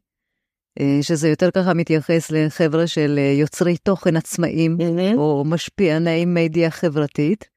אה, 0.81 0.99
שזה 1.03 1.29
יותר 1.29 1.51
ככה 1.51 1.75
מתייחס 1.75 2.31
לחבר'ה 2.31 2.87
של 2.87 3.19
אה, 3.19 3.35
יוצרי 3.41 3.77
תוכן 3.77 4.17
עצמאים, 4.17 4.79
או 5.17 5.45
משפיעני 5.47 6.25
מדיה 6.25 6.71
חברתית, 6.71 7.49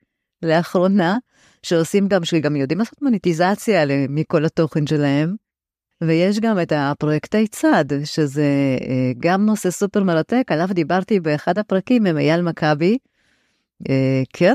לאחרונה, 0.43 1.17
שעושים 1.63 2.07
גם, 2.07 2.25
שגם 2.25 2.55
יודעים 2.55 2.79
לעשות 2.79 3.01
מוניטיזציה 3.01 3.83
מכל 4.09 4.45
התוכן 4.45 4.87
שלהם. 4.87 5.35
ויש 6.01 6.39
גם 6.39 6.59
את 6.61 6.73
הפרויקטי 6.75 7.47
צד, 7.47 7.85
שזה 8.03 8.77
אה, 8.81 9.11
גם 9.19 9.45
נושא 9.45 9.71
סופר 9.71 10.03
מרתק, 10.03 10.43
עליו 10.47 10.67
דיברתי 10.71 11.19
באחד 11.19 11.57
הפרקים 11.57 12.05
עם 12.05 12.17
אייל 12.17 12.41
מכבי. 12.41 12.97
אה, 13.89 14.23
כן, 14.33 14.53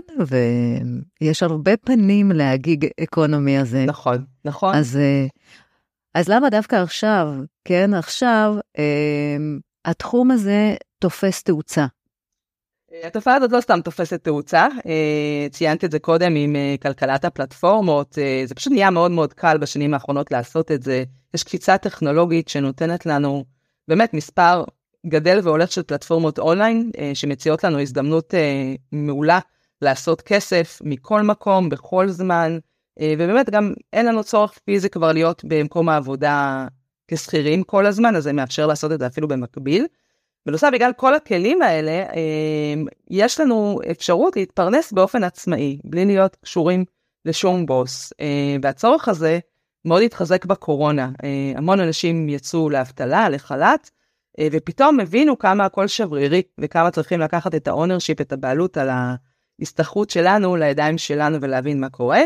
ויש 1.21 1.43
הרבה 1.43 1.77
פנים 1.77 2.33
להגיג 2.33 2.87
אקונומי 3.03 3.59
הזה. 3.59 3.85
נכון, 3.85 4.25
נכון. 4.45 4.75
אז, 4.75 4.97
אה, 4.97 5.27
אז 6.15 6.29
למה 6.29 6.51
דווקא 6.51 6.77
עכשיו, 6.77 7.35
כן, 7.65 7.95
עכשיו, 7.95 8.55
התחום 9.85 10.31
הזה 10.31 10.75
תופס 10.99 11.43
תאוצה. 11.43 11.87
התופעה 13.05 13.35
הזאת 13.35 13.53
לא 13.53 13.61
סתם 13.61 13.81
תופסת 13.81 14.25
תאוצה, 14.25 14.67
אה, 14.87 15.47
ציינתי 15.51 15.87
את 15.87 15.91
זה 15.91 15.99
קודם 15.99 16.35
עם 16.37 16.57
אה, 16.57 16.75
כלכלת 16.83 17.25
הפלטפורמות, 17.25 18.19
אה, 18.19 18.43
זה 18.47 18.55
פשוט 18.55 18.73
נהיה 18.73 18.91
מאוד 18.91 19.11
מאוד 19.11 19.33
קל 19.33 19.59
בשנים 19.59 19.95
האחרונות 19.95 20.31
לעשות 20.31 20.73
את 20.73 20.83
זה. 20.83 21.05
יש 21.35 21.43
קפיצה 21.43 21.79
טכנולוגית 21.79 22.49
שנותנת 22.49 23.07
לנו 23.07 23.45
באמת 23.89 24.15
מספר 24.15 24.65
גדל 25.07 25.41
והולך 25.43 25.73
של 25.73 25.83
פלטפורמות 25.83 26.39
אונליין, 26.39 26.91
שמציעות 27.15 27.65
לנו 27.65 27.81
הזדמנות 27.81 28.35
מעולה 28.93 29.39
לעשות 29.83 30.23
כסף 30.23 30.79
מכל 30.85 31.23
מקום, 31.23 31.69
בכל 31.69 32.09
זמן, 32.09 32.59
ובאמת 33.03 33.51
גם 33.51 33.73
אין 33.93 34.07
לנו 34.07 34.25
צורך 34.25 34.59
פיזי 34.65 34.91
כבר 34.91 35.13
להיות 35.13 35.43
במקום 35.45 35.89
העבודה 35.89 36.67
כשכירים 37.09 37.63
כל 37.63 37.87
הזמן, 37.87 38.17
אז 38.17 38.23
זה 38.25 38.33
מאפשר 38.33 38.67
לעשות 38.67 38.93
את 38.93 38.99
זה 38.99 39.07
אפילו 39.07 39.29
במקביל. 39.29 39.87
בנוסף, 40.47 40.69
בגלל 40.73 40.93
כל 40.97 41.15
הכלים 41.15 41.63
האלה, 41.63 42.05
אמ, 42.13 42.87
יש 43.11 43.41
לנו 43.41 43.81
אפשרות 43.91 44.37
להתפרנס 44.37 44.93
באופן 44.93 45.25
עצמאי, 45.25 45.79
בלי 45.85 46.05
להיות 46.05 46.37
קשורים 46.45 46.85
לשום 47.25 47.67
בוס. 47.67 48.13
אה, 48.21 48.57
והצורך 48.63 49.09
הזה 49.09 49.39
מאוד 49.85 50.03
התחזק 50.03 50.45
בקורונה. 50.45 51.11
אה, 51.25 51.53
המון 51.57 51.81
אנשים 51.81 52.29
יצאו 52.29 52.71
לאבטלה, 52.71 53.29
לחל"ת, 53.29 53.91
אה, 54.39 54.49
ופתאום 54.53 55.01
הבינו 55.01 55.39
כמה 55.39 55.65
הכל 55.65 55.87
שברירי, 55.87 56.43
וכמה 56.61 56.91
צריכים 56.91 57.21
לקחת 57.21 57.55
את 57.55 57.69
ה 57.69 57.74
ownership, 57.74 58.21
את 58.21 58.33
הבעלות 58.33 58.77
על 58.77 58.89
ההסתכלות 59.61 60.11
שלנו 60.11 60.57
לידיים 60.57 60.99
שלנו 60.99 61.39
ולהבין 61.41 61.81
מה 61.81 61.89
קורה. 61.89 62.21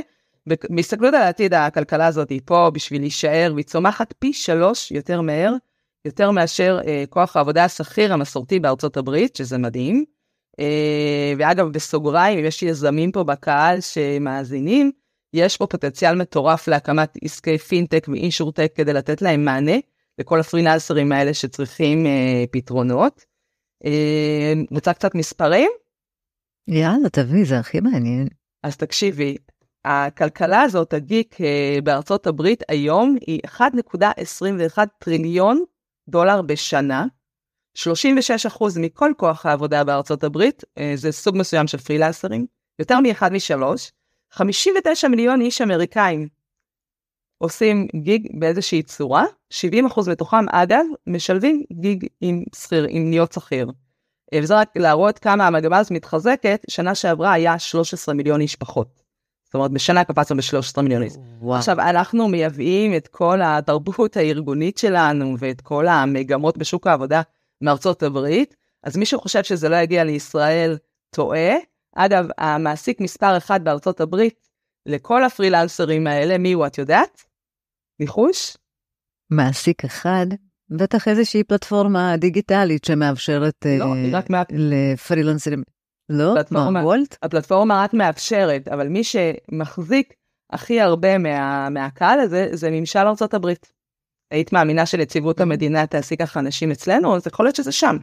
בהסתכלות 0.71 1.15
על 1.15 1.23
העתיד, 1.23 1.55
הכלכלה 1.55 2.07
הזאת 2.07 2.31
היא 2.31 2.41
פה 2.45 2.71
בשביל 2.75 3.01
להישאר, 3.01 3.53
והיא 3.55 3.65
צומחת 3.65 4.15
פי 4.19 4.33
שלוש 4.33 4.91
יותר 4.91 5.21
מהר 5.21 5.55
יותר 6.05 6.31
מאשר 6.31 6.79
אה, 6.87 7.05
כוח 7.11 7.37
העבודה 7.37 7.65
השכיר 7.65 8.13
המסורתי 8.13 8.61
בארצות 8.61 8.97
הברית, 8.97 9.37
שזה 9.37 9.59
מדהים. 9.59 10.05
אה, 10.61 11.33
ואגב, 11.39 11.67
בסוגריים, 11.67 12.39
אם 12.39 12.45
יש 12.45 12.63
יזמים 12.63 13.13
פה 13.13 13.25
בקהל 13.25 13.81
שמאזינים, 13.81 14.93
יש 15.35 15.57
פה 15.57 15.67
פוטנציאל 15.67 16.15
מטורף 16.15 16.69
להקמת 16.69 17.19
עסקי 17.23 17.59
פינטק 17.59 18.07
ואינשורטק 18.09 18.73
כדי 18.75 18.93
לתת 18.93 19.23
להם 19.23 19.45
מענה 19.45 19.77
לכל 20.19 20.41
הפריננסרים 20.41 21.13
האלה 21.13 21.35
שצריכים 21.35 22.07
אה, 22.07 22.45
פתרונות. 22.51 23.25
אה, 23.85 24.53
רוצה 24.71 24.93
קצת 24.93 25.15
מספרים? 25.15 25.71
יאללה, 26.69 27.09
תביא, 27.09 27.45
זה 27.45 27.59
הכי 27.59 27.81
מעניין. 27.81 28.29
אז 28.63 28.77
תקשיבי, 28.77 29.37
הכלכלה 29.85 30.63
הזאת, 30.63 30.95
הגיק 30.95 31.41
אה, 31.41 31.79
בארצות 31.85 32.27
הברית 32.27 32.63
היום 32.69 33.17
היא 33.27 33.41
1.21 33.47 34.79
טריליון 34.99 35.65
דולר 36.09 36.43
בשנה. 36.43 37.07
36% 37.79 37.81
מכל 38.81 39.13
כוח 39.17 39.47
העבודה 39.47 39.85
בארצות 39.85 40.25
הברית, 40.25 40.65
אה, 40.79 40.93
זה 40.95 41.13
סוג 41.13 41.37
מסוים 41.37 41.67
של 41.67 41.79
פרילנסרים, 41.79 42.47
יותר 42.79 43.01
מאחד 43.01 43.33
משלוש, 43.33 43.93
59 44.33 45.09
מיליון 45.09 45.41
איש 45.41 45.61
אמריקאים 45.61 46.29
עושים 47.39 47.87
גיג 47.97 48.29
באיזושהי 48.39 48.83
צורה, 48.83 49.25
70% 49.55 50.11
מתוכם 50.11 50.49
אגב 50.49 50.85
משלבים 51.07 51.65
גיג 51.73 52.07
עם 52.21 52.45
שכיר, 52.57 52.87
עם 52.91 53.11
להיות 53.11 53.33
שכיר. 53.33 53.71
אה, 54.35 54.39
וזה 54.43 54.55
רק 54.55 54.77
להראות 54.77 55.19
כמה 55.19 55.47
המגמה 55.47 55.79
הזאת 55.79 55.91
מתחזקת, 55.93 56.61
שנה 56.71 56.95
שעברה 56.95 57.33
היה 57.33 57.59
13 57.59 58.15
מיליון 58.15 58.41
איש 58.41 58.57
פחות. 58.57 59.04
זאת 59.55 59.57
אומרת, 59.57 59.71
בשנה 59.71 60.05
קפצנו 60.05 60.37
ב-13 60.37 60.83
מיליון 60.83 61.03
איש. 61.03 61.13
עכשיו, 61.51 61.81
אנחנו 61.81 62.29
מייבאים 62.29 62.97
את 62.97 63.09
כל 63.09 63.41
התרבות 63.45 64.17
הארגונית 64.17 64.79
שלנו 64.79 65.37
ואת 65.39 65.61
כל 65.61 65.87
המגמות 65.87 66.59
בשוק 66.59 66.87
העבודה 66.87 67.23
מארצות 67.61 68.03
הברית, 68.03 68.57
אז 68.83 68.97
מי 68.97 69.07
שחושב 69.07 69.43
שזה 69.43 69.69
לא 69.69 69.77
יגיע 69.77 70.05
לישראל, 70.05 70.77
טועה. 71.11 71.55
אגב, 71.97 72.27
המעסיק 72.39 73.01
מספר 73.01 73.37
אחד 73.37 73.65
בארצות 73.65 74.01
הברית 74.01 74.49
לכל 74.87 75.25
הפרילנסרים 75.25 76.07
האלה, 76.07 76.39
מי 76.39 76.53
הוא, 76.53 76.67
את 76.67 76.79
יודעת? 76.79 77.23
ניחוש? 78.01 78.57
מעסיק 79.31 79.85
אחד? 79.85 80.27
בטח 80.71 81.09
איזושהי 81.09 81.45
פלטפורמה 81.45 82.17
דיגיטלית 82.17 82.85
שמאפשרת 82.85 83.67
לא, 83.79 83.85
uh, 83.85 84.17
רק 84.17 84.31
מה... 84.31 84.43
לפרילנסרים. 84.51 85.63
לא? 86.09 86.35
מה, 86.51 86.85
וולט? 86.85 87.17
הפלטפורמה 87.23 87.83
רק 87.85 87.95
מאפשרת, 87.95 88.69
אבל 88.69 88.89
מי 88.89 89.03
שמחזיק 89.05 90.15
הכי 90.51 90.81
הרבה 90.81 91.19
מה, 91.19 91.69
מהקהל 91.69 92.21
הזה, 92.21 92.49
זה 92.53 92.71
ממשל 92.71 93.07
הברית. 93.35 93.73
היית 94.31 94.53
מאמינה 94.53 94.87
שנציבות 94.87 95.41
המדינה 95.41 95.87
תעסיק 95.87 96.23
ככה 96.23 96.41
אנשים 96.41 96.71
אצלנו? 96.71 97.17
אז 97.17 97.27
יכול 97.27 97.47
להיות 97.47 97.57
שזה 97.57 97.73
שם. 97.73 97.97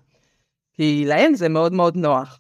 כי 0.74 1.04
להם 1.08 1.36
זה 1.36 1.50
מאוד 1.50 1.74
מאוד 1.74 1.96
נוח. 1.96 2.40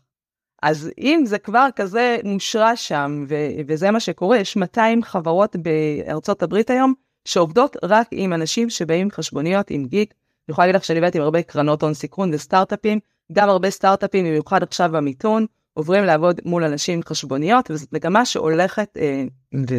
אז 0.63 0.89
אם 0.97 1.23
זה 1.25 1.37
כבר 1.37 1.67
כזה 1.75 2.17
מושרש 2.23 2.87
שם, 2.87 3.25
ו- 3.29 3.61
וזה 3.67 3.91
מה 3.91 3.99
שקורה, 3.99 4.37
יש 4.37 4.55
200 4.55 5.03
חברות 5.03 5.55
בארצות 5.55 6.43
הברית 6.43 6.69
היום, 6.69 6.93
שעובדות 7.25 7.77
רק 7.83 8.07
עם 8.11 8.33
אנשים 8.33 8.69
שבאים 8.69 9.01
עם 9.01 9.11
חשבוניות, 9.11 9.69
עם 9.69 9.85
גיק. 9.85 10.13
אני 10.13 10.53
יכולה 10.53 10.67
להגיד 10.67 10.75
לך 10.75 10.85
שאני 10.85 10.99
עובדת 10.99 11.15
עם 11.15 11.21
הרבה 11.21 11.41
קרנות 11.41 11.83
הון 11.83 11.93
סיכון 11.93 12.33
וסטארט-אפים, 12.33 12.99
גם 13.31 13.49
הרבה 13.49 13.69
סטארט-אפים, 13.69 14.25
במיוחד 14.25 14.63
עכשיו 14.63 14.89
במיתון, 14.93 15.45
עוברים 15.73 16.03
לעבוד 16.03 16.41
מול 16.45 16.63
אנשים 16.63 16.97
עם 16.97 17.03
חשבוניות, 17.03 17.71
וזאת 17.71 17.93
מגמה 17.93 18.25
שהולכת 18.25 18.97
אה, 18.97 19.23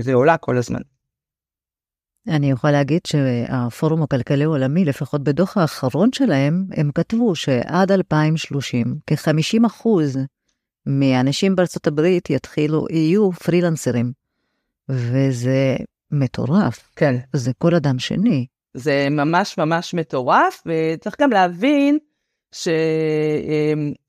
ועולה 0.04 0.36
כל 0.36 0.56
הזמן. 0.56 0.80
אני 2.28 2.50
יכולה 2.50 2.72
להגיד 2.72 3.00
שהפורום 3.06 4.02
הכלכלי 4.02 4.44
העולמי, 4.44 4.84
לפחות 4.84 5.24
בדוח 5.24 5.56
האחרון 5.56 6.12
שלהם, 6.12 6.66
הם 6.76 6.90
כתבו 6.94 7.34
שעד 7.34 7.92
2030, 7.92 8.94
כ-50 9.06 9.66
אחוז 9.66 10.18
מהאנשים 10.86 11.56
בארצות 11.56 11.86
הברית 11.86 12.30
יתחילו, 12.30 12.86
יהיו 12.90 13.32
פרילנסרים. 13.32 14.12
וזה 14.88 15.76
מטורף. 16.10 16.90
כן. 16.96 17.16
זה 17.32 17.52
כל 17.58 17.74
אדם 17.74 17.98
שני. 17.98 18.46
זה 18.74 19.08
ממש 19.10 19.58
ממש 19.58 19.94
מטורף, 19.94 20.62
וצריך 20.66 21.16
גם 21.20 21.30
להבין 21.30 21.98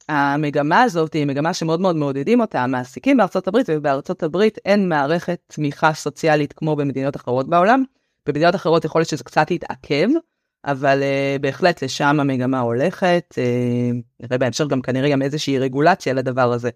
שהמגמה 0.10 0.82
הזאת 0.82 1.14
היא 1.14 1.26
מגמה 1.26 1.54
שמאוד 1.54 1.82
מאוד 1.82 1.96
מעודדים 1.96 2.42
אותה 2.42 2.64
המעסיקים 2.64 3.18
בארצות 3.18 3.48
הברית, 3.48 3.66
ובארצות 3.70 4.24
הברית 4.24 4.58
אין 4.66 4.90
מערכת 4.90 5.40
תמיכה 5.48 5.94
סוציאלית 5.94 6.54
כמו 6.54 6.76
במדינות 6.76 7.16
אחרות 7.16 7.50
בעולם. 7.50 7.84
במדינות 8.26 8.56
אחרות 8.56 8.86
יכול 8.86 9.00
להיות 9.00 9.10
שזה 9.10 9.24
קצת 9.24 9.52
יתעכב, 9.52 10.08
אבל 10.66 11.02
uh, 11.02 11.42
בהחלט 11.42 11.84
לשם 11.84 12.20
המגמה 12.20 12.60
הולכת. 12.60 13.34
Uh, 13.34 13.96
נראה 14.20 14.38
בהמשך 14.38 14.68
גם 14.68 14.82
כנראה 14.82 15.10
גם 15.10 15.22
איזושהי 15.22 15.60
רגולציה 15.60 16.14
לדבר 16.14 16.54
הזה. 16.54 16.70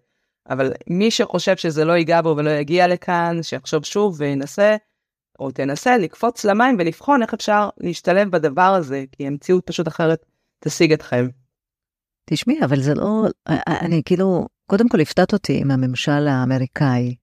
אבל 0.49 0.73
מי 0.87 1.11
שחושב 1.11 1.57
שזה 1.57 1.85
לא 1.85 1.93
ייגע 1.93 2.21
בו 2.21 2.33
ולא 2.37 2.49
יגיע 2.49 2.87
לכאן, 2.87 3.43
שיחשוב 3.43 3.85
שוב 3.85 4.15
וינסה, 4.17 4.75
או 5.39 5.51
תנסה 5.51 5.97
לקפוץ 5.97 6.45
למים 6.45 6.75
ולבחון 6.79 7.21
איך 7.21 7.33
אפשר 7.33 7.69
להשתלב 7.77 8.31
בדבר 8.31 8.61
הזה, 8.61 9.05
כי 9.11 9.27
המציאות 9.27 9.67
פשוט 9.67 9.87
אחרת 9.87 10.25
תשיג 10.59 10.93
אתכם. 10.93 11.27
תשמעי, 12.29 12.59
אבל 12.65 12.81
זה 12.81 12.93
לא, 12.93 13.25
אני 13.67 14.01
כאילו, 14.05 14.47
קודם 14.69 14.89
כל 14.89 14.99
הפתעת 14.99 15.33
אותי 15.33 15.61
עם 15.61 15.71
הממשל 15.71 16.27
האמריקאי, 16.27 17.15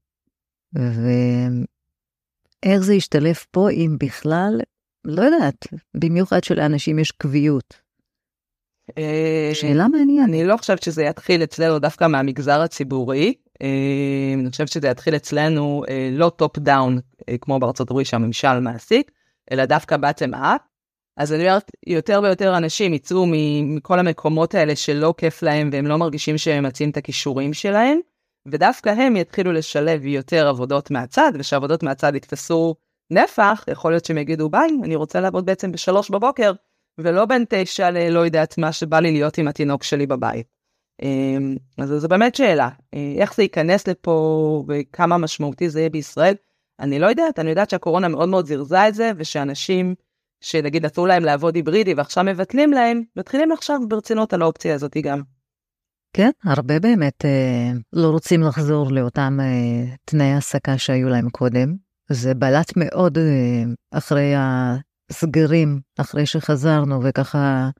ואיך 0.72 2.80
זה 2.80 2.94
ישתלב 2.94 3.36
פה 3.50 3.70
אם 3.70 3.96
בכלל, 4.00 4.60
לא 5.04 5.22
יודעת, 5.22 5.66
במיוחד 5.96 6.44
שלאנשים 6.44 6.98
יש 6.98 7.10
קביעות. 7.10 7.84
אה, 8.98 9.50
שאלה 9.54 9.88
מעניינת. 9.88 10.28
אני 10.28 10.44
לא 10.44 10.56
חושבת 10.56 10.82
שזה 10.82 11.02
יתחיל 11.02 11.42
אצלנו 11.42 11.78
דווקא 11.78 12.06
מהמגזר 12.06 12.60
הציבורי. 12.60 13.34
אה, 13.62 14.34
אני 14.34 14.50
חושבת 14.50 14.68
שזה 14.68 14.88
יתחיל 14.88 15.16
אצלנו 15.16 15.82
אה, 15.88 16.08
לא 16.12 16.32
top 16.36 16.58
down, 16.58 16.98
כמו 17.40 17.58
בארצות 17.58 17.90
הברית 17.90 18.06
שהממשל 18.06 18.60
מעסיק, 18.60 19.10
אלא 19.52 19.64
דווקא 19.64 19.96
bottom 19.96 20.36
up. 20.36 20.60
אז 21.16 21.32
אני 21.32 21.48
אומרת, 21.48 21.70
יותר 21.86 22.20
ויותר 22.22 22.56
אנשים 22.56 22.94
יצאו 22.94 23.26
מכל 23.26 23.98
המקומות 23.98 24.54
האלה 24.54 24.76
שלא 24.76 25.14
כיף 25.18 25.42
להם 25.42 25.70
והם 25.72 25.86
לא 25.86 25.96
מרגישים 25.96 26.38
שהם 26.38 26.64
ממצים 26.64 26.90
את 26.90 26.96
הכישורים 26.96 27.52
שלהם, 27.52 28.00
ודווקא 28.48 28.88
הם 28.88 29.16
יתחילו 29.16 29.52
לשלב 29.52 30.06
יותר 30.06 30.48
עבודות 30.48 30.90
מהצד, 30.90 31.32
ושעבודות 31.34 31.82
מהצד 31.82 32.14
יתפסו 32.14 32.74
נפח, 33.10 33.64
יכול 33.70 33.92
להיות 33.92 34.04
שהם 34.04 34.18
יגידו 34.18 34.48
ביי, 34.48 34.70
אני 34.84 34.96
רוצה 34.96 35.20
לעבוד 35.20 35.46
בעצם 35.46 35.72
בשלוש 35.72 36.10
בבוקר, 36.10 36.52
ולא 36.98 37.24
בין 37.24 37.44
תשע 37.48 37.90
ללא 37.90 38.20
יודעת 38.20 38.58
מה 38.58 38.72
שבא 38.72 39.00
לי 39.00 39.12
להיות 39.12 39.38
עם 39.38 39.48
התינוק 39.48 39.82
שלי 39.82 40.06
בבית. 40.06 40.46
אמ, 41.02 41.56
אז 41.78 41.88
זו 41.88 42.08
באמת 42.08 42.34
שאלה, 42.34 42.68
איך 43.18 43.34
זה 43.34 43.42
ייכנס 43.42 43.88
לפה 43.88 44.64
וכמה 44.68 45.18
משמעותי 45.18 45.70
זה 45.70 45.80
יהיה 45.80 45.90
בישראל, 45.90 46.34
אני 46.80 46.98
לא 46.98 47.06
יודעת, 47.06 47.38
אני 47.38 47.50
יודעת 47.50 47.70
שהקורונה 47.70 48.08
מאוד 48.08 48.28
מאוד 48.28 48.46
זירזה 48.46 48.88
את 48.88 48.94
זה, 48.94 49.10
ושאנשים 49.16 49.94
שנגיד 50.44 50.84
נתנו 50.84 51.06
להם 51.06 51.24
לעבוד 51.24 51.54
היברידי 51.54 51.94
ועכשיו 51.94 52.24
מבטלים 52.24 52.72
להם, 52.72 53.02
מתחילים 53.16 53.50
לחשוב 53.50 53.86
ברצינות 53.88 54.32
על 54.32 54.42
האופציה 54.42 54.74
הזאת 54.74 54.96
גם. 55.02 55.20
כן, 56.12 56.30
הרבה 56.44 56.80
באמת 56.80 57.24
אה, 57.24 57.72
לא 57.92 58.08
רוצים 58.08 58.42
לחזור 58.42 58.92
לאותם 58.92 59.38
אה, 59.40 59.94
תנאי 60.04 60.26
העסקה 60.26 60.78
שהיו 60.78 61.08
להם 61.08 61.30
קודם. 61.30 61.74
זה 62.10 62.34
בלט 62.34 62.72
מאוד 62.76 63.18
אה, 63.18 63.64
אחרי 63.90 64.34
הסגרים, 64.36 65.80
אחרי 65.98 66.26
שחזרנו, 66.26 67.00
וככה 67.02 67.70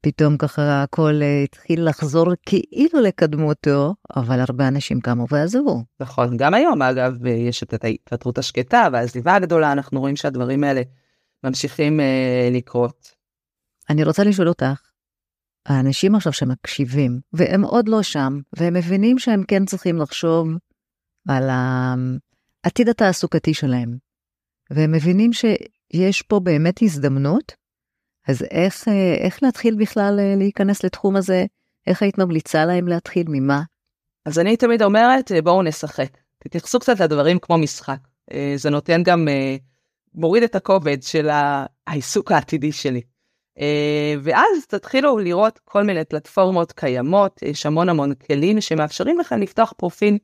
פתאום 0.00 0.36
ככה 0.36 0.82
הכל 0.82 1.20
אה, 1.22 1.42
התחיל 1.42 1.88
לחזור 1.88 2.26
כאילו 2.46 3.00
לקדמותו, 3.00 3.94
אבל 4.16 4.40
הרבה 4.40 4.68
אנשים 4.68 5.00
קמו 5.00 5.26
ועזבו. 5.30 5.84
נכון, 6.00 6.36
גם 6.36 6.54
היום 6.54 6.82
אגב 6.82 7.26
יש 7.26 7.62
את 7.62 7.84
ההתפטרות 7.84 8.38
השקטה 8.38 8.88
והעזיבה 8.92 9.34
הגדולה, 9.34 9.72
אנחנו 9.72 10.00
רואים 10.00 10.16
שהדברים 10.16 10.64
האלה 10.64 10.82
ממשיכים 11.44 12.00
אה, 12.00 12.48
לקרות. 12.52 13.14
אני 13.90 14.04
רוצה 14.04 14.24
לשאול 14.24 14.48
אותך, 14.48 14.90
האנשים 15.66 16.14
עכשיו 16.14 16.32
שמקשיבים, 16.32 17.20
והם 17.32 17.64
עוד 17.64 17.88
לא 17.88 18.02
שם, 18.02 18.40
והם 18.56 18.74
מבינים 18.74 19.18
שהם 19.18 19.44
כן 19.48 19.64
צריכים 19.64 19.98
לחשוב 19.98 20.48
על 21.28 21.48
העתיד 22.64 22.88
התעסוקתי 22.88 23.54
שלהם, 23.54 23.96
והם 24.70 24.92
מבינים 24.92 25.30
שיש 25.32 26.22
פה 26.22 26.40
באמת 26.40 26.82
הזדמנות, 26.82 27.52
אז 28.28 28.42
איך, 28.50 28.88
אה, 28.88 29.14
איך 29.14 29.42
להתחיל 29.42 29.74
בכלל 29.74 30.18
אה, 30.20 30.34
להיכנס 30.36 30.84
לתחום 30.84 31.16
הזה? 31.16 31.44
איך 31.86 32.02
היית 32.02 32.18
ממליצה 32.18 32.64
להם 32.64 32.88
להתחיל? 32.88 33.26
ממה? 33.28 33.62
אז 34.26 34.38
אני 34.38 34.56
תמיד 34.56 34.82
אומרת, 34.82 35.32
אה, 35.32 35.42
בואו 35.42 35.62
נשחק. 35.62 36.18
תתייחסו 36.38 36.78
קצת 36.78 37.00
לדברים 37.00 37.38
כמו 37.38 37.58
משחק. 37.58 37.98
זה 38.56 38.70
נותן 38.70 39.02
גם, 39.02 39.28
מוריד 40.14 40.42
את 40.42 40.54
הכובד 40.54 41.02
של 41.02 41.28
העיסוק 41.86 42.32
העתידי 42.32 42.72
שלי. 42.72 43.00
ואז 44.22 44.66
תתחילו 44.68 45.18
לראות 45.18 45.60
כל 45.64 45.82
מיני 45.82 46.04
פלטפורמות 46.04 46.72
קיימות, 46.72 47.42
יש 47.42 47.66
המון 47.66 47.88
המון 47.88 48.14
כלים 48.14 48.60
שמאפשרים 48.60 49.18
לכם 49.18 49.40
לפתוח 49.40 49.72
פרופיל 49.76 50.18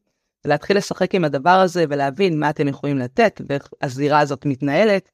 ולהתחיל 0.45 0.77
לשחק 0.77 1.15
עם 1.15 1.25
הדבר 1.25 1.51
הזה 1.51 1.85
ולהבין 1.89 2.41
מה 2.41 2.51
אתם 2.51 2.69
יכולים 2.69 2.99
לתת 2.99 3.41
ואיך 3.49 3.69
הזירה 3.83 4.21
הזאת 4.21 4.47
מתנהלת. 4.47 5.11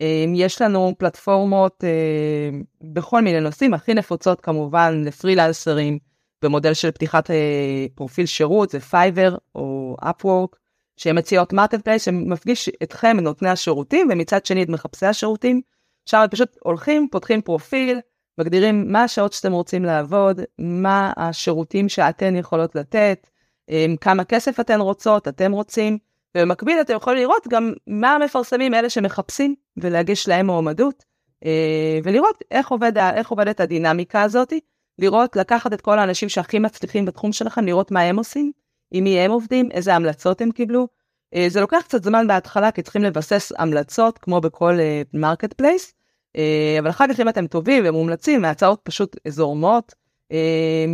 אמ, 0.00 0.32
יש 0.34 0.62
לנו 0.62 0.94
פלטפורמות 0.98 1.84
אה, 1.84 2.58
בכל 2.82 3.20
מיני 3.20 3.40
נושאים, 3.40 3.74
הכי 3.74 3.94
נפוצות 3.94 4.40
כמובן 4.40 5.02
לפרילנסרים 5.04 5.98
במודל 6.42 6.74
של 6.74 6.90
פתיחת 6.90 7.30
אה, 7.30 7.86
פרופיל 7.94 8.26
שירות, 8.26 8.70
זה 8.70 8.80
Fiverr 8.80 9.36
או 9.54 9.96
Upwork, 10.00 10.56
שהן 11.02 11.18
מציעות 11.18 11.52
market 11.52 11.80
place 11.84 12.04
שמפגיש 12.04 12.70
אתכם, 12.82 13.16
נותני 13.20 13.48
השירותים, 13.48 14.08
ומצד 14.10 14.46
שני 14.46 14.62
את 14.62 14.68
מחפשי 14.68 15.06
השירותים. 15.06 15.60
שם 16.06 16.24
פשוט 16.30 16.56
הולכים, 16.62 17.08
פותחים 17.10 17.42
פרופיל, 17.42 18.00
מגדירים 18.38 18.92
מה 18.92 19.04
השעות 19.04 19.32
שאתם 19.32 19.52
רוצים 19.52 19.84
לעבוד, 19.84 20.40
מה 20.58 21.12
השירותים 21.16 21.88
שאתן 21.88 22.36
יכולות 22.36 22.74
לתת, 22.74 23.26
אמ, 23.68 23.96
כמה 24.00 24.24
כסף 24.24 24.60
אתן 24.60 24.80
רוצות, 24.80 25.28
אתם 25.28 25.52
רוצים. 25.52 25.98
ובמקביל 26.36 26.80
אתם 26.80 26.94
יכולים 26.94 27.18
לראות 27.18 27.48
גם 27.48 27.72
מה 27.86 28.14
המפרסמים 28.14 28.74
אלה 28.74 28.90
שמחפשים 28.90 29.54
ולהגיש 29.76 30.28
להם 30.28 30.46
מועמדות 30.46 31.04
אה, 31.44 31.98
ולראות 32.04 32.44
איך, 32.50 32.68
עובד, 32.68 32.98
איך 32.98 33.28
עובדת 33.28 33.60
הדינמיקה 33.60 34.22
הזאת, 34.22 34.52
לראות, 34.98 35.36
לקחת 35.36 35.72
את 35.72 35.80
כל 35.80 35.98
האנשים 35.98 36.28
שהכי 36.28 36.58
מצליחים 36.58 37.04
בתחום 37.04 37.32
שלכם, 37.32 37.64
לראות 37.64 37.90
מה 37.90 38.00
הם 38.00 38.16
עושים, 38.16 38.52
עם 38.92 39.04
מי 39.04 39.18
הם 39.18 39.30
עובדים, 39.30 39.70
איזה 39.70 39.94
המלצות 39.94 40.40
הם 40.40 40.50
קיבלו. 40.50 40.88
אה, 41.34 41.46
זה 41.48 41.60
לוקח 41.60 41.80
קצת 41.84 42.04
זמן 42.04 42.26
בהתחלה 42.26 42.70
כי 42.70 42.82
צריכים 42.82 43.02
לבסס 43.02 43.52
המלצות 43.58 44.18
כמו 44.18 44.40
בכל 44.40 44.78
market 45.14 45.52
אה, 45.52 45.54
place, 45.54 45.94
אה, 46.36 46.40
אבל 46.78 46.90
אחר 46.90 47.04
כך 47.08 47.20
אם 47.20 47.28
אתם 47.28 47.46
טובים 47.46 47.84
ומומלצים, 47.86 48.44
ההצעות 48.44 48.80
פשוט 48.82 49.16
זורמות. 49.28 49.94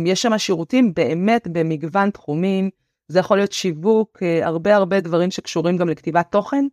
יש 0.05 0.21
שם 0.21 0.37
שירותים 0.37 0.93
באמת 0.93 1.47
במגוון 1.47 2.09
תחומים. 2.09 2.69
זה 3.09 3.19
יכול 3.19 3.37
להיות 3.37 3.51
שיווק, 3.51 4.23
אה, 4.23 4.45
הרבה 4.47 4.75
הרבה 4.75 4.99
דברים 4.99 5.31
שקשורים 5.31 5.77
גם 5.77 5.89
לכתיבת 5.89 6.31
תוכן. 6.31 6.65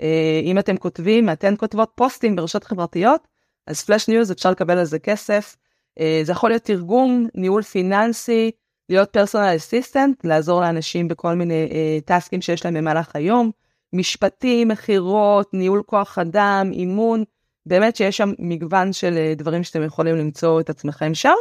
אה, 0.00 0.40
אם 0.44 0.58
אתם 0.58 0.76
כותבים, 0.76 1.30
אתן 1.30 1.54
כותבות 1.56 1.92
פוסטים 1.94 2.36
ברשתות 2.36 2.64
חברתיות, 2.64 3.28
אז 3.66 3.84
flash 3.84 4.08
news 4.08 4.32
אפשר 4.32 4.50
לקבל 4.50 4.78
על 4.78 4.84
זה 4.84 4.98
כסף. 4.98 5.56
אה, 6.00 6.20
זה 6.24 6.32
יכול 6.32 6.50
להיות 6.50 6.62
תרגום, 6.62 7.28
ניהול 7.34 7.62
פיננסי, 7.62 8.50
להיות 8.88 9.10
personal 9.10 9.56
assistant, 9.56 10.24
לעזור 10.24 10.60
לאנשים 10.60 11.08
בכל 11.08 11.34
מיני 11.34 11.68
טסקים 12.04 12.40
שיש 12.40 12.64
להם 12.64 12.74
במהלך 12.74 13.16
היום, 13.16 13.50
משפטים, 13.92 14.68
מכירות, 14.68 15.54
ניהול 15.54 15.82
כוח 15.86 16.18
אדם, 16.18 16.70
אימון, 16.72 17.24
באמת 17.66 17.96
שיש 17.96 18.16
שם 18.16 18.32
מגוון 18.38 18.92
של 18.92 19.32
דברים 19.36 19.64
שאתם 19.64 19.82
יכולים 19.82 20.16
למצוא 20.16 20.60
את 20.60 20.70
עצמכם 20.70 21.14
שם. 21.14 21.34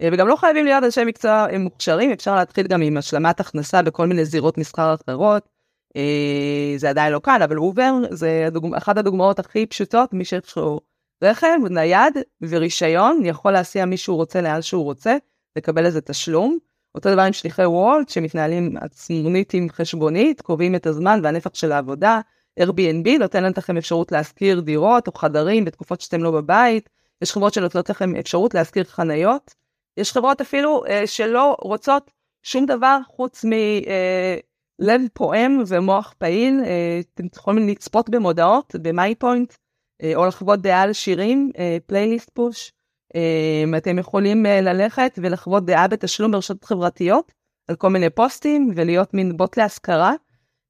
אה, 0.00 0.08
וגם 0.12 0.28
לא 0.28 0.36
חייבים 0.36 0.64
להיות 0.64 0.84
אנשי 0.84 1.04
מקצוע 1.04 1.46
מוכשרים, 1.58 2.12
אפשר 2.12 2.34
להתחיל 2.34 2.66
גם 2.66 2.82
עם 2.82 2.96
השלמת 2.96 3.40
הכנסה 3.40 3.82
בכל 3.82 4.06
מיני 4.06 4.24
זירות 4.24 4.58
מסחר 4.58 4.94
אחרות. 4.94 5.48
אה, 5.96 6.74
זה 6.76 6.90
עדיין 6.90 7.12
לא 7.12 7.18
קל, 7.18 7.40
אבל 7.44 7.58
Uber 7.58 7.94
זה 8.10 8.44
הדוג... 8.46 8.74
אחת 8.74 8.96
הדוגמאות 8.98 9.38
הכי 9.38 9.66
פשוטות, 9.66 10.12
מי 10.12 10.24
שיש 10.24 10.56
לו 10.56 10.80
רכב, 11.24 11.56
נייד 11.70 12.14
ורישיון, 12.42 13.24
יכול 13.24 13.52
להסיע 13.52 13.84
מי 13.84 13.96
שהוא 13.96 14.16
רוצה 14.16 14.40
לאן 14.40 14.62
שהוא 14.62 14.84
רוצה, 14.84 15.16
לקבל 15.56 15.86
איזה 15.86 16.00
תשלום. 16.00 16.58
אותו 16.94 17.12
דבר 17.12 17.22
עם 17.22 17.32
שליחי 17.32 17.64
Wolt 17.64 18.08
שמתנהלים 18.08 18.76
עצמונית 18.76 19.54
עם 19.54 19.68
חשבונית, 19.70 20.40
קובעים 20.40 20.74
את 20.74 20.86
הזמן 20.86 21.20
והנפח 21.22 21.54
של 21.54 21.72
העבודה. 21.72 22.20
Airbnb 22.60 23.18
נותן 23.18 23.44
לכם 23.56 23.76
אפשרות 23.76 24.12
להשכיר 24.12 24.60
דירות 24.60 25.06
או 25.06 25.12
חדרים 25.12 25.64
בתקופות 25.64 26.00
שאתם 26.00 26.22
לא 26.22 26.30
בבית. 26.30 26.88
יש 27.22 27.32
חברות 27.32 27.54
שנותנות 27.54 27.90
לכם 27.90 28.16
אפשרות 28.16 28.54
להשכיר 28.54 28.84
חניות. 28.84 29.54
יש 29.96 30.12
חברות 30.12 30.40
אפילו 30.40 30.84
אה, 30.86 31.06
שלא 31.06 31.56
רוצות 31.60 32.10
שום 32.42 32.66
דבר 32.66 32.98
חוץ 33.06 33.44
מלב 33.44 35.00
אה, 35.00 35.06
פועם 35.12 35.62
ומוח 35.66 36.14
פעיל. 36.18 36.60
אה, 36.64 37.00
אתם 37.14 37.24
יכולים 37.36 37.68
לצפות 37.68 38.10
במודעות 38.10 38.76
במאי 38.82 39.14
פוינט, 39.14 39.54
אה, 40.02 40.12
או 40.14 40.26
לחוות 40.26 40.60
דעה 40.60 40.82
על 40.82 40.92
שירים, 40.92 41.50
אה, 41.58 41.76
פלייליסט 41.86 42.30
פוש. 42.34 42.72
אה, 43.16 43.78
אתם 43.78 43.98
יכולים 43.98 44.46
אה, 44.46 44.60
ללכת 44.60 45.18
ולחוות 45.22 45.64
דעה 45.64 45.88
בתשלום 45.88 46.32
ברשתות 46.32 46.64
חברתיות, 46.64 47.32
על 47.68 47.76
כל 47.76 47.88
מיני 47.88 48.10
פוסטים 48.10 48.70
ולהיות 48.76 49.14
מין 49.14 49.36
בוט 49.36 49.56
להשכרה, 49.56 50.12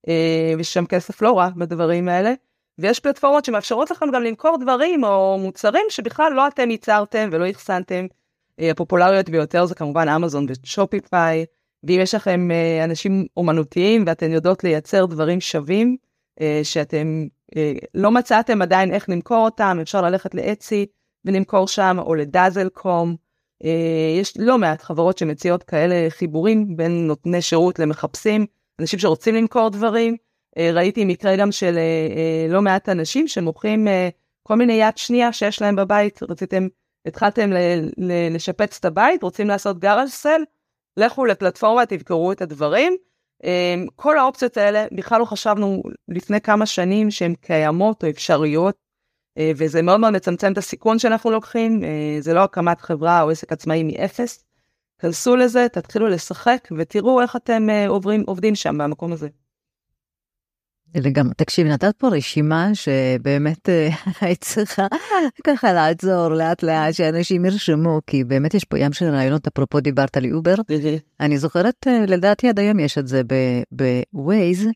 אה, 0.08 0.54
ושם 0.58 0.86
כסף 0.86 1.22
לא 1.22 1.38
רע 1.38 1.48
בדברים 1.56 2.08
האלה. 2.08 2.32
ויש 2.78 3.00
פלטפורמות 3.00 3.44
שמאפשרות 3.44 3.90
לכם 3.90 4.06
גם 4.12 4.22
למכור 4.22 4.56
דברים 4.60 5.04
או 5.04 5.38
מוצרים 5.38 5.86
שבכלל 5.88 6.32
לא 6.32 6.48
אתם 6.48 6.70
ייצרתם 6.70 7.28
ולא 7.32 7.50
אחסנתם. 7.50 8.06
אה, 8.60 8.70
הפופולריות 8.70 9.28
ביותר 9.28 9.66
זה 9.66 9.74
כמובן 9.74 10.08
אמזון 10.08 10.46
ושופיפיי, 10.48 11.44
ואם 11.84 11.98
יש 12.02 12.14
לכם 12.14 12.48
אנשים 12.84 13.26
אומנותיים 13.36 14.04
ואתן 14.06 14.30
יודעות 14.30 14.64
לייצר 14.64 15.06
דברים 15.06 15.40
שווים, 15.40 15.96
שאתם 16.62 17.26
לא 17.94 18.10
מצאתם 18.10 18.62
עדיין 18.62 18.94
איך 18.94 19.08
למכור 19.08 19.44
אותם, 19.44 19.78
אפשר 19.82 20.02
ללכת 20.02 20.34
לאצי 20.34 20.86
ולמכור 21.24 21.68
שם, 21.68 21.96
או 21.98 22.14
לדאזל 22.14 22.68
קום. 22.68 23.16
יש 24.20 24.34
לא 24.38 24.58
מעט 24.58 24.82
חברות 24.82 25.18
שמציעות 25.18 25.62
כאלה 25.62 26.10
חיבורים 26.10 26.76
בין 26.76 27.06
נותני 27.06 27.42
שירות 27.42 27.78
למחפשים, 27.78 28.46
אנשים 28.80 28.98
שרוצים 28.98 29.34
למכור 29.34 29.68
דברים. 29.68 30.16
ראיתי 30.58 31.04
מקרה 31.04 31.36
גם 31.36 31.52
של 31.52 31.78
לא 32.48 32.62
מעט 32.62 32.88
אנשים 32.88 33.28
שמוכרים 33.28 33.88
כל 34.42 34.54
מיני 34.54 34.72
יד 34.72 34.98
שנייה 34.98 35.32
שיש 35.32 35.62
להם 35.62 35.76
בבית, 35.76 36.22
רציתם 36.22 36.68
התחלתם 37.06 37.50
לשפץ 38.30 38.76
את 38.78 38.84
הבית, 38.84 39.22
רוצים 39.22 39.48
לעשות 39.48 39.78
גאראז' 39.78 40.10
סל, 40.10 40.40
לכו 40.96 41.24
לפלטפורמה, 41.24 41.86
תבקרו 41.86 42.32
את 42.32 42.42
הדברים. 42.42 42.96
כל 43.96 44.18
האופציות 44.18 44.56
האלה, 44.56 44.86
בכלל 44.92 45.20
לא 45.20 45.24
חשבנו 45.24 45.82
לפני 46.08 46.40
כמה 46.40 46.66
שנים 46.66 47.10
שהן 47.10 47.34
קיימות 47.34 48.04
או 48.04 48.10
אפשריות, 48.10 48.74
אה, 48.74 48.82
וזה 49.38 49.82
מאוד 49.82 50.00
מאוד 50.00 50.12
מצמצם 50.12 50.52
את 50.52 50.58
הסיכון 50.58 50.98
שאנחנו 50.98 51.30
לוקחים, 51.30 51.84
אה, 51.84 52.16
זה 52.20 52.34
לא 52.34 52.40
הקמת 52.40 52.80
חברה 52.80 53.22
או 53.22 53.30
עסק 53.30 53.52
עצמאי 53.52 53.82
מאפס. 53.82 54.44
כנסו 54.98 55.36
לזה, 55.36 55.66
תתחילו 55.72 56.08
לשחק 56.08 56.68
ותראו 56.78 57.20
איך 57.20 57.36
אתם 57.36 57.70
אה, 57.70 57.88
עוברים, 57.88 58.24
עובדים 58.26 58.54
שם 58.54 58.78
במקום 58.78 59.12
הזה. 59.12 59.28
לגמרי. 60.94 61.34
תקשיבי, 61.34 61.70
נתת 61.70 61.96
פה 61.98 62.08
רשימה 62.08 62.70
שבאמת 62.74 63.68
אה, 63.68 63.88
היית 64.20 64.40
צריכה 64.40 64.86
ככה 65.46 65.72
לעצור 65.72 66.28
לאט 66.28 66.62
לאט 66.62 66.94
שאנשים 66.94 67.44
ירשמו, 67.44 68.00
כי 68.06 68.24
באמת 68.24 68.54
יש 68.54 68.64
פה 68.64 68.78
ים 68.78 68.92
של 68.92 69.04
רעיונות, 69.04 69.46
אפרופו 69.46 69.80
דיברת 69.80 70.16
על 70.16 70.24
Uber. 70.34 70.54
אני 71.20 71.38
זוכרת, 71.38 71.86
אה, 71.86 72.04
לדעתי 72.06 72.48
עד 72.48 72.58
היום 72.58 72.80
יש 72.80 72.98
את 72.98 73.08
זה 73.08 73.22
ב 74.12 74.22
Waze, 74.22 74.68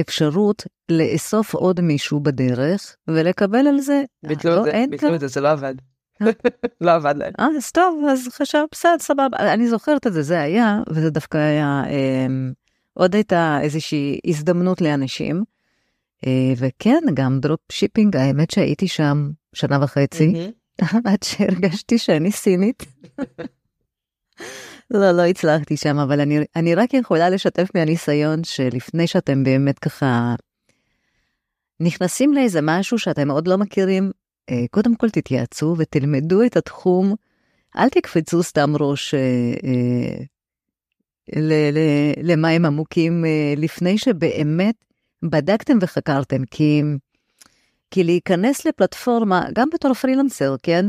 אפשרות 0.00 0.66
לאסוף 0.88 1.54
עוד 1.54 1.80
מישהו 1.80 2.20
בדרך 2.20 2.96
ולקבל 3.08 3.66
על 3.66 3.80
זה. 3.80 4.02
ביטלו 4.22 4.58
את 4.58 4.64
זה, 4.64 4.84
ביטלו 4.90 5.14
את 5.14 5.20
זה, 5.20 5.28
זה 5.28 5.40
לא 5.40 5.48
עבד. 5.48 5.74
לא 6.80 6.94
עבד 6.94 7.14
להם. 7.16 7.32
אז 7.38 7.72
טוב, 7.72 8.04
אז 8.10 8.28
חשב, 8.28 8.64
בסדר, 8.72 8.98
סבבה. 8.98 9.36
אני 9.38 9.68
זוכרת 9.68 10.06
את 10.06 10.12
זה, 10.12 10.22
זה 10.22 10.40
היה, 10.40 10.80
וזה 10.90 11.10
דווקא 11.10 11.38
היה, 11.38 11.82
אה, 11.86 12.26
עוד 12.94 13.14
הייתה 13.14 13.58
איזושהי 13.62 14.18
הזדמנות 14.26 14.80
לאנשים. 14.80 15.44
אה, 16.26 16.52
וכן, 16.56 17.00
גם 17.14 17.40
drop 17.40 17.60
shipping, 17.72 18.16
האמת 18.16 18.50
שהייתי 18.50 18.88
שם 18.88 19.30
שנה 19.52 19.78
וחצי, 19.82 20.50
עד 21.04 21.22
שהרגשתי 21.22 21.98
שאני 21.98 22.32
סינית. 22.32 22.84
לא, 24.90 25.12
לא 25.12 25.22
הצלחתי 25.22 25.76
שם, 25.76 25.98
אבל 25.98 26.20
אני, 26.20 26.38
אני 26.56 26.74
רק 26.74 26.94
יכולה 26.94 27.30
לשתף 27.30 27.68
מהניסיון 27.74 28.44
שלפני 28.44 29.06
שאתם 29.06 29.44
באמת 29.44 29.78
ככה 29.78 30.34
נכנסים 31.80 32.32
לאיזה 32.32 32.60
משהו 32.62 32.98
שאתם 32.98 33.30
עוד 33.30 33.48
לא 33.48 33.58
מכירים, 33.58 34.10
אה, 34.50 34.64
קודם 34.70 34.94
כל 34.94 35.10
תתייעצו 35.10 35.74
ותלמדו 35.78 36.42
את 36.42 36.56
התחום, 36.56 37.14
אל 37.76 37.88
תקפצו 37.88 38.42
סתם 38.42 38.72
ראש 38.80 39.14
אה, 39.14 39.20
אה, 39.64 40.24
למים 42.22 42.64
עמוקים 42.64 43.24
אה, 43.24 43.54
לפני 43.56 43.98
שבאמת 43.98 44.74
בדקתם 45.22 45.78
וחקרתם, 45.80 46.44
כי, 46.44 46.82
כי 47.90 48.04
להיכנס 48.04 48.66
לפלטפורמה, 48.66 49.46
גם 49.54 49.68
בתור 49.74 49.94
פרילנסר, 49.94 50.56
כן? 50.62 50.86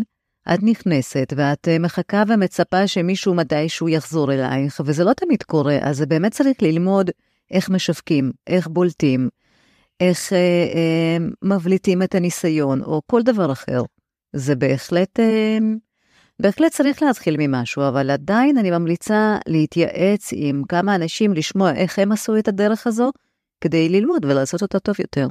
את 0.53 0.59
נכנסת 0.63 1.33
ואת 1.35 1.67
אה, 1.67 1.79
מחכה 1.79 2.23
ומצפה 2.27 2.87
שמישהו 2.87 3.33
מתישהו 3.33 3.89
יחזור 3.89 4.33
אלייך, 4.33 4.81
וזה 4.85 5.03
לא 5.03 5.13
תמיד 5.13 5.43
קורה, 5.43 5.77
אז 5.81 6.01
באמת 6.01 6.31
צריך 6.31 6.61
ללמוד 6.61 7.09
איך 7.51 7.69
משווקים, 7.69 8.31
איך 8.47 8.67
בולטים, 8.67 9.29
איך 9.99 10.33
אה, 10.33 10.37
אה, 10.75 11.17
מבליטים 11.41 12.03
את 12.03 12.15
הניסיון, 12.15 12.83
או 12.83 13.01
כל 13.05 13.21
דבר 13.21 13.51
אחר. 13.51 13.81
זה 14.35 14.55
בהחלט, 14.55 15.19
אה, 15.19 15.57
בהחלט 16.41 16.71
צריך 16.71 17.03
להתחיל 17.03 17.35
ממשהו, 17.39 17.87
אבל 17.87 18.09
עדיין 18.09 18.57
אני 18.57 18.71
ממליצה 18.71 19.37
להתייעץ 19.47 20.29
עם 20.33 20.63
כמה 20.69 20.95
אנשים, 20.95 21.33
לשמוע 21.33 21.73
איך 21.73 21.99
הם 21.99 22.11
עשו 22.11 22.37
את 22.37 22.47
הדרך 22.47 22.87
הזו, 22.87 23.11
כדי 23.61 23.89
ללמוד 23.89 24.25
ולעשות 24.25 24.61
אותה 24.61 24.79
טוב 24.79 24.95
יותר. 24.99 25.27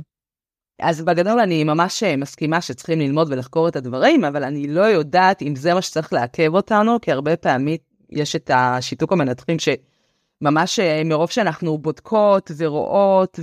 אז 0.80 1.02
בגדול 1.02 1.40
אני 1.40 1.64
ממש 1.64 2.02
אה, 2.02 2.16
מסכימה 2.16 2.60
שצריכים 2.60 3.00
ללמוד 3.00 3.32
ולחקור 3.32 3.68
את 3.68 3.76
הדברים, 3.76 4.24
אבל 4.24 4.44
אני 4.44 4.66
לא 4.66 4.80
יודעת 4.80 5.42
אם 5.42 5.56
זה 5.56 5.74
מה 5.74 5.82
שצריך 5.82 6.12
לעכב 6.12 6.54
אותנו, 6.54 7.00
כי 7.00 7.12
הרבה 7.12 7.36
פעמים 7.36 7.76
יש 8.10 8.36
את 8.36 8.50
השיתוק 8.54 9.12
המנתחים 9.12 9.56
שממש 9.58 10.78
אה, 10.78 11.02
מרוב 11.04 11.30
שאנחנו 11.30 11.78
בודקות 11.78 12.50
ורואות 12.56 13.40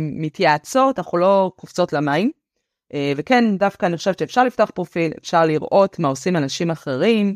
ומתייעצות, 0.00 0.98
אנחנו 0.98 1.18
לא 1.18 1.52
קופצות 1.56 1.92
למים. 1.92 2.30
אה, 2.94 3.12
וכן, 3.16 3.56
דווקא 3.58 3.86
אני 3.86 3.96
חושבת 3.96 4.18
שאפשר 4.18 4.44
לפתוח 4.44 4.70
פרופיל, 4.70 5.12
אפשר 5.20 5.46
לראות 5.46 5.98
מה 5.98 6.08
עושים 6.08 6.36
אנשים 6.36 6.70
אחרים, 6.70 7.34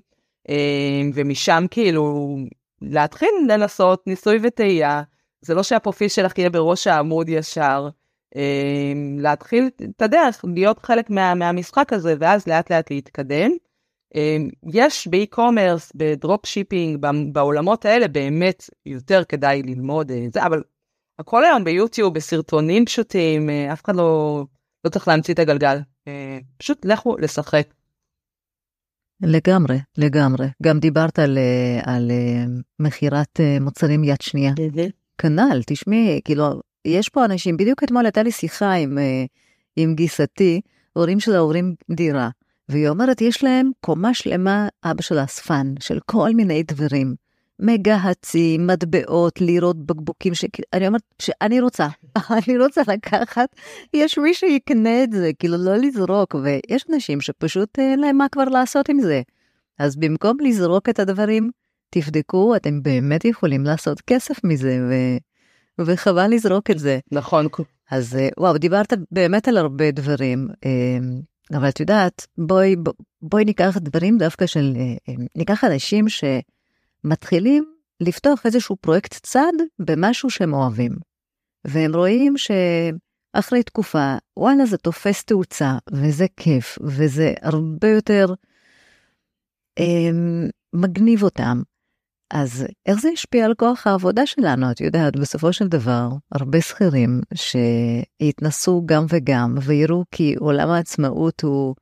ומשם 1.15 1.65
כאילו 1.71 2.37
להתחיל 2.83 3.29
לנסות 3.49 4.07
ניסוי 4.07 4.39
וטעייה. 4.43 5.03
זה 5.41 5.55
לא 5.55 5.63
שהפרופיל 5.63 6.09
שלך 6.09 6.39
יהיה 6.39 6.51
בראש 6.51 6.87
העמוד 6.87 7.29
ישר. 7.29 7.89
אה, 8.37 8.93
להתחיל 9.19 9.71
את 9.83 10.03
הדרך, 10.03 10.45
להיות 10.55 10.79
חלק 10.79 11.11
מה, 11.11 11.35
מהמשחק 11.35 11.93
הזה, 11.93 12.15
ואז 12.21 12.47
לאט 12.47 12.73
לאט 12.73 12.91
להתקדם. 12.91 13.51
אה, 14.17 14.37
יש 14.73 15.07
ב 15.07 15.14
e-commerce, 15.14 15.93
ב 15.95 16.05
drop 16.05 16.47
shipping, 16.47 17.07
בעולמות 17.33 17.85
האלה 17.85 18.09
באמת 18.09 18.71
יותר 18.87 19.25
כדאי 19.25 19.63
ללמוד 19.63 20.11
את 20.11 20.33
זה, 20.33 20.47
אבל 20.47 20.63
הכל 21.19 21.45
היום 21.45 21.65
ביוטיוב, 21.65 22.15
בסרטונים 22.15 22.85
פשוטים, 22.85 23.51
אה, 23.51 23.73
אף 23.73 23.85
אחד 23.85 23.97
לא, 23.97 24.45
לא 24.85 24.91
צריך 24.91 25.09
להמציא 25.09 25.35
את 25.35 25.39
הגלגל. 25.39 25.79
פשוט 26.59 26.85
לכו 26.85 27.17
לשחק. 27.17 27.75
לגמרי, 29.23 29.79
לגמרי. 29.99 30.47
גם 30.63 30.79
דיברת 30.79 31.19
על, 31.19 31.39
על 31.83 32.11
מכירת 32.79 33.41
מוצרים 33.61 34.05
יד 34.05 34.21
שנייה. 34.21 34.53
כנ"ל, 35.19 35.63
תשמעי, 35.67 36.21
כאילו, 36.25 36.61
יש 36.87 37.09
פה 37.09 37.25
אנשים, 37.25 37.57
בדיוק 37.57 37.85
אתמול 37.85 38.05
הייתה 38.05 38.23
לי 38.23 38.31
שיחה 38.31 38.73
עם, 38.73 38.99
אה, 38.99 39.25
עם 39.77 39.95
גיסתי, 39.95 40.61
הורים 40.93 41.21
שלה 41.21 41.39
הורים 41.39 41.75
דירה, 41.91 42.29
והיא 42.69 42.89
אומרת, 42.89 43.21
יש 43.21 43.45
להם 43.45 43.71
קומה 43.81 44.15
שלמה, 44.15 44.69
אבא 44.85 45.03
שלה 45.03 45.25
אספן, 45.25 45.75
של 45.81 45.99
כל 46.07 46.31
מיני 46.35 46.63
דברים. 46.63 47.15
מגהצים, 47.61 48.67
מטבעות, 48.67 49.41
לירות, 49.41 49.87
בקבוקים, 49.87 50.35
שאני 50.35 50.87
אומרת 50.87 51.03
שאני 51.23 51.61
רוצה, 51.61 51.89
אני 52.49 52.59
רוצה 52.59 52.83
לקחת, 52.89 53.49
יש 53.95 54.19
מי 54.19 54.35
שיקנה 54.35 55.05
את 55.05 55.13
זה, 55.13 55.31
כאילו 55.39 55.57
לא 55.57 55.77
לזרוק, 55.77 56.35
ויש 56.35 56.85
אנשים 56.93 57.21
שפשוט 57.21 57.79
אין 57.79 58.01
להם 58.01 58.17
מה 58.17 58.27
כבר 58.33 58.45
לעשות 58.45 58.89
עם 58.89 59.01
זה. 59.01 59.23
אז 59.79 59.97
במקום 59.97 60.37
לזרוק 60.41 60.89
את 60.89 60.99
הדברים, 60.99 61.51
תבדקו, 61.91 62.57
אתם 62.57 62.83
באמת 62.83 63.25
יכולים 63.25 63.65
לעשות 63.65 64.01
כסף 64.01 64.45
מזה, 64.45 64.79
ו... 64.91 64.95
וחבל 65.79 66.27
לזרוק 66.31 66.71
את 66.71 66.79
זה. 66.79 66.99
נכון. 67.13 67.67
אז 67.91 68.17
אה, 68.17 68.29
וואו, 68.39 68.59
דיברת 68.59 68.93
באמת 69.11 69.49
על 69.49 69.57
הרבה 69.57 69.91
דברים, 69.91 70.49
אמ, 70.65 71.21
אבל 71.55 71.69
את 71.69 71.81
יודעת, 71.81 72.27
בואי, 72.39 72.77
בואי 73.23 73.45
ניקח 73.45 73.77
דברים 73.81 74.19
דווקא 74.19 74.47
של, 74.47 74.73
אה, 74.77 75.15
ניקח 75.37 75.65
אנשים 75.65 76.05
שמתחילים 76.09 77.65
לפתוח 78.01 78.47
איזשהו 78.47 78.77
פרויקט 78.77 79.15
צד 79.23 79.53
במשהו 79.79 80.31
שהם 80.31 80.55
אוהבים. 80.55 80.93
והם 81.65 81.97
רואים 81.97 82.35
שאחרי 82.37 83.63
תקופה, 83.63 84.17
וואלה, 84.37 84.67
זה 84.67 84.77
תופס 84.77 85.25
תאוצה, 85.25 85.79
וזה 85.93 86.27
כיף, 86.37 86.79
וזה 86.83 87.35
הרבה 87.43 87.89
יותר 87.89 88.27
אה, 89.79 90.11
מגניב 90.73 91.23
אותם. 91.23 91.63
אז 92.31 92.67
איך 92.87 93.01
זה 93.01 93.09
השפיע 93.13 93.45
על 93.45 93.55
כוח 93.55 93.87
העבודה 93.87 94.27
שלנו? 94.27 94.71
את 94.71 94.81
יודעת, 94.81 95.17
בסופו 95.17 95.53
של 95.53 95.69
דבר, 95.69 96.09
הרבה 96.33 96.61
שכירים 96.61 97.21
שיתנסו 97.35 98.83
גם 98.87 99.07
וגם 99.09 99.55
ויראו 99.63 100.05
כי 100.11 100.35
עולם 100.39 100.69
העצמאות 100.69 101.41
הוא 101.41 101.75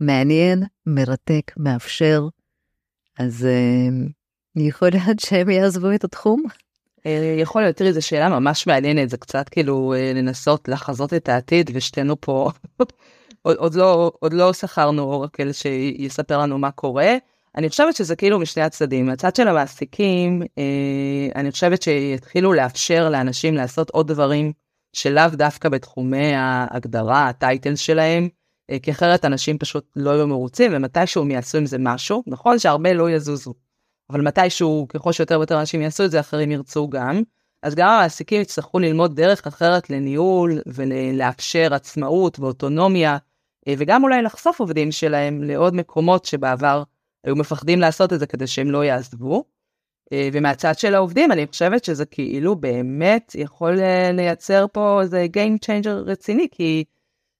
מעניין, 0.00 0.62
מרתק, 0.86 1.52
מאפשר, 1.56 2.28
אז 3.18 3.46
uh, 4.56 4.60
יכול 4.60 4.88
להיות 4.88 5.20
שהם 5.20 5.50
יעזבו 5.50 5.94
את 5.94 6.04
התחום? 6.04 6.42
אה, 7.06 7.36
יכול 7.38 7.62
להיות, 7.62 7.76
תראי, 7.76 7.92
זו 7.92 8.06
שאלה 8.06 8.28
ממש 8.28 8.66
מעניינת, 8.66 9.10
זה 9.10 9.16
קצת 9.16 9.48
כאילו 9.48 9.94
אה, 9.94 10.12
לנסות 10.14 10.68
לחזות 10.68 11.14
את 11.14 11.28
העתיד, 11.28 11.70
ושתינו 11.74 12.20
פה 12.20 12.50
עוד, 13.42 13.56
עוד 13.56 13.74
לא, 13.74 14.12
עוד 14.18 14.32
לא 14.32 14.52
שכרנו 14.52 15.02
אורקל 15.02 15.52
שיספר 15.52 16.38
לנו 16.38 16.58
מה 16.58 16.70
קורה. 16.70 17.16
אני 17.56 17.68
חושבת 17.68 17.96
שזה 17.96 18.16
כאילו 18.16 18.38
משני 18.38 18.62
הצדדים. 18.62 19.08
הצד 19.08 19.36
של 19.36 19.48
המעסיקים, 19.48 20.42
אני 21.34 21.50
חושבת 21.50 21.82
שיתחילו 21.82 22.52
לאפשר 22.52 23.08
לאנשים 23.10 23.54
לעשות 23.54 23.90
עוד 23.90 24.08
דברים 24.08 24.52
שלאו 24.92 25.28
דווקא 25.32 25.68
בתחומי 25.68 26.34
ההגדרה, 26.34 27.28
הטייטל 27.28 27.76
שלהם, 27.76 28.28
כי 28.82 28.90
אחרת 28.90 29.24
אנשים 29.24 29.58
פשוט 29.58 29.84
לא 29.96 30.10
יהיו 30.10 30.26
מרוצים, 30.26 30.70
ומתישהו 30.74 31.22
הם 31.22 31.30
יעשו 31.30 31.58
עם 31.58 31.66
זה 31.66 31.76
משהו. 31.80 32.22
נכון 32.26 32.58
שהרבה 32.58 32.92
לא 32.92 33.10
יזוזו, 33.10 33.54
אבל 34.10 34.20
מתישהו, 34.20 34.86
ככל 34.88 35.12
שיותר 35.12 35.38
ויותר 35.38 35.60
אנשים 35.60 35.82
יעשו 35.82 36.04
את 36.04 36.10
זה, 36.10 36.20
אחרים 36.20 36.50
ירצו 36.50 36.88
גם. 36.88 37.22
אז 37.62 37.74
גם 37.74 37.88
המעסיקים 37.88 38.40
יצטרכו 38.40 38.78
ללמוד 38.78 39.16
דרך 39.16 39.46
אחרת 39.46 39.90
לניהול 39.90 40.58
ולאפשר 40.66 41.74
עצמאות 41.74 42.38
ואוטונומיה, 42.38 43.16
אה, 43.68 43.74
וגם 43.78 44.04
אולי 44.04 44.22
לחשוף 44.22 44.60
עובדים 44.60 44.92
שלהם 44.92 45.42
לעוד 45.42 45.74
מקומות 45.74 46.24
שבעבר 46.24 46.82
היו 47.24 47.36
מפחדים 47.36 47.80
לעשות 47.80 48.12
את 48.12 48.20
זה 48.20 48.26
כדי 48.26 48.46
שהם 48.46 48.70
לא 48.70 48.84
יעזבו. 48.84 49.44
אה, 50.12 50.28
ומהצד 50.32 50.78
של 50.78 50.94
העובדים, 50.94 51.32
אני 51.32 51.46
חושבת 51.46 51.84
שזה 51.84 52.04
כאילו 52.04 52.56
באמת 52.56 53.32
יכול 53.38 53.80
אה, 53.80 54.12
לייצר 54.12 54.66
פה 54.72 55.02
איזה 55.02 55.26
Game 55.36 55.66
Changer 55.66 56.10
רציני, 56.10 56.48
כי 56.50 56.84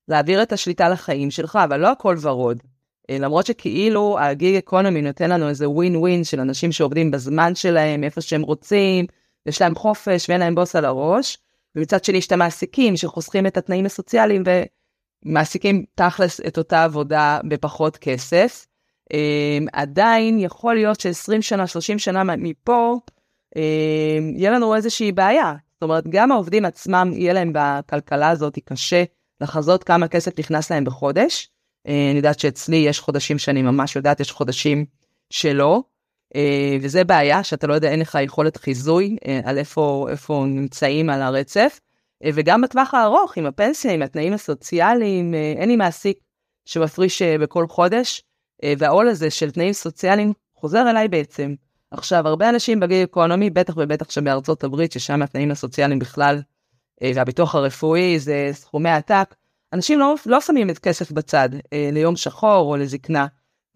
להעביר 0.09 0.43
את 0.43 0.53
השליטה 0.53 0.89
לחיים 0.89 1.31
שלך, 1.31 1.59
אבל 1.65 1.81
לא 1.81 1.93
הכל 1.93 2.17
ורוד. 2.21 2.63
למרות 3.11 3.47
שכאילו 3.47 4.19
הגיג 4.21 4.57
אקונומי 4.57 5.03
נותן 5.03 5.31
לנו 5.31 5.49
איזה 5.49 5.69
ווין 5.69 5.97
ווין 5.97 6.25
של 6.25 6.41
אנשים 6.41 6.73
שעובדים 6.73 7.11
בזמן 7.11 7.55
שלהם, 7.55 8.05
איפה 8.05 8.21
שהם 8.21 8.43
רוצים, 8.43 9.07
יש 9.47 9.63
להם 9.63 9.75
חופש 9.75 10.29
ואין 10.29 10.41
להם 10.41 10.55
בוס 10.55 10.77
על 10.77 10.85
הראש, 10.85 11.39
ומצד 11.77 12.05
שני 12.05 12.19
יש 12.19 12.27
את 12.27 12.33
המעסיקים 12.33 12.97
שחוסכים 12.97 13.47
את 13.47 13.57
התנאים 13.57 13.87
הסוציאליים 13.87 14.43
ומעסיקים 15.25 15.85
תכלס 15.95 16.41
את 16.41 16.59
אותה 16.59 16.85
עבודה 16.85 17.41
בפחות 17.49 17.97
כסף. 17.97 18.67
Um, 19.13 19.15
עדיין 19.73 20.39
יכול 20.39 20.75
להיות 20.75 21.01
ש-20 21.01 21.41
שנה, 21.43 21.67
30 21.67 21.99
שנה 21.99 22.25
מפה, 22.25 22.99
um, 23.55 23.59
יהיה 24.37 24.51
לנו 24.51 24.75
איזושהי 24.75 25.13
בעיה. 25.13 25.55
זאת 25.75 25.83
אומרת, 25.83 26.05
גם 26.09 26.33
העובדים 26.33 26.65
עצמם, 26.65 27.11
יהיה 27.15 27.33
להם 27.33 27.53
בכלכלה 27.55 28.29
הזאת 28.29 28.59
קשה 28.65 29.05
לחזות 29.41 29.85
כמה 29.85 30.09
כסף 30.09 30.39
נכנס 30.39 30.71
להם 30.71 30.85
בחודש. 30.85 31.49
Uh, 31.89 31.91
אני 31.91 32.17
יודעת 32.17 32.39
שאצלי 32.39 32.77
יש 32.77 33.01
חודשים 33.01 33.39
שאני 33.39 33.63
ממש 33.63 33.97
יודעת, 33.97 34.21
יש 34.21 34.31
חודשים 34.31 34.85
שלא. 35.31 35.83
אה, 36.37 36.77
וזה 36.81 37.05
בעיה 37.05 37.45
שאתה 37.45 37.67
לא 37.67 37.75
יודע, 37.75 37.91
אין 37.91 38.01
לך 38.01 38.19
יכולת 38.23 38.57
חיזוי 38.57 39.17
אה, 39.27 39.41
על 39.45 39.59
איפה, 39.59 40.07
איפה 40.11 40.45
נמצאים 40.49 41.11
על 41.11 41.23
הרצף. 41.23 41.81
אה, 42.25 42.31
וגם 42.35 42.61
בטווח 42.61 42.95
הארוך, 42.95 43.37
עם 43.37 43.47
הפנסיה, 43.47 43.93
עם 43.93 44.03
התנאים 44.03 44.33
הסוציאליים, 44.33 45.35
אין 45.35 45.69
לי 45.69 45.77
מעסיק 45.77 46.19
שמפריש 46.65 47.23
בכל 47.23 47.67
חודש, 47.69 48.23
והעול 48.79 49.09
הזה 49.09 49.31
של 49.31 49.51
תנאים 49.51 49.73
סוציאליים 49.73 50.33
חוזר 50.55 50.91
אליי 50.91 51.09
בעצם. 51.09 51.55
עכשיו, 51.91 52.29
הרבה 52.29 52.49
אנשים 52.49 52.81
בגיל 52.81 53.05
אקונומי, 53.05 53.51
בטח 53.51 53.75
ובטח 53.77 54.11
שבארצות 54.11 54.65
הברית, 54.65 54.93
ששם 54.93 55.23
התנאים 55.23 55.51
הסוציאליים 55.51 55.99
בכלל, 55.99 56.43
והביטוח 57.03 57.55
הרפואי 57.55 58.19
זה 58.19 58.51
סכומי 58.53 58.91
עתק, 58.91 59.35
אנשים 59.73 59.99
לא, 59.99 60.15
לא 60.27 60.41
שמים 60.41 60.71
את 60.71 60.79
כסף 60.79 61.13
בצד 61.13 61.49
ליום 61.93 62.17
שחור 62.17 62.73
או 62.73 62.77
לזקנה. 62.77 63.27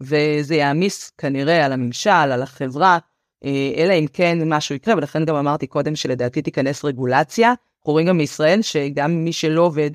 וזה 0.01 0.55
יעמיס 0.55 1.11
כנראה 1.17 1.65
על 1.65 1.73
הממשל, 1.73 2.09
על 2.09 2.41
החברה, 2.41 2.97
אה, 3.45 3.71
אלא 3.77 3.93
אם 3.93 4.05
כן 4.13 4.37
משהו 4.45 4.75
יקרה, 4.75 4.95
ולכן 4.97 5.25
גם 5.25 5.35
אמרתי 5.35 5.67
קודם 5.67 5.95
שלדעתי 5.95 6.41
תיכנס 6.41 6.85
רגולציה. 6.85 7.49
אנחנו 7.49 7.93
רואים 7.93 8.07
גם 8.07 8.17
בישראל 8.17 8.61
שגם 8.61 9.23
מי 9.23 9.33
שלא 9.33 9.61
עובד 9.61 9.91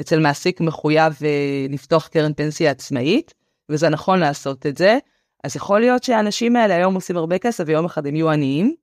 אצל 0.00 0.20
מעסיק 0.20 0.60
מחויב 0.60 1.12
אה, 1.24 1.66
לפתוח 1.68 2.06
קרן 2.06 2.32
פנסיה 2.34 2.70
עצמאית, 2.70 3.34
וזה 3.68 3.88
נכון 3.88 4.18
לעשות 4.18 4.66
את 4.66 4.76
זה. 4.76 4.98
אז 5.44 5.56
יכול 5.56 5.80
להיות 5.80 6.02
שהאנשים 6.02 6.56
האלה 6.56 6.74
היום 6.74 6.94
עושים 6.94 7.16
הרבה 7.16 7.38
כסף 7.38 7.64
ויום 7.66 7.84
אחד 7.84 8.06
הם 8.06 8.16
יהיו 8.16 8.30
עניים, 8.30 8.74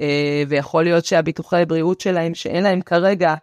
אה, 0.00 0.42
ויכול 0.48 0.84
להיות 0.84 1.04
שהביטוחי 1.04 1.62
בריאות 1.68 2.00
שלהם 2.00 2.34
שאין 2.34 2.62
להם 2.62 2.80
כרגע, 2.80 3.34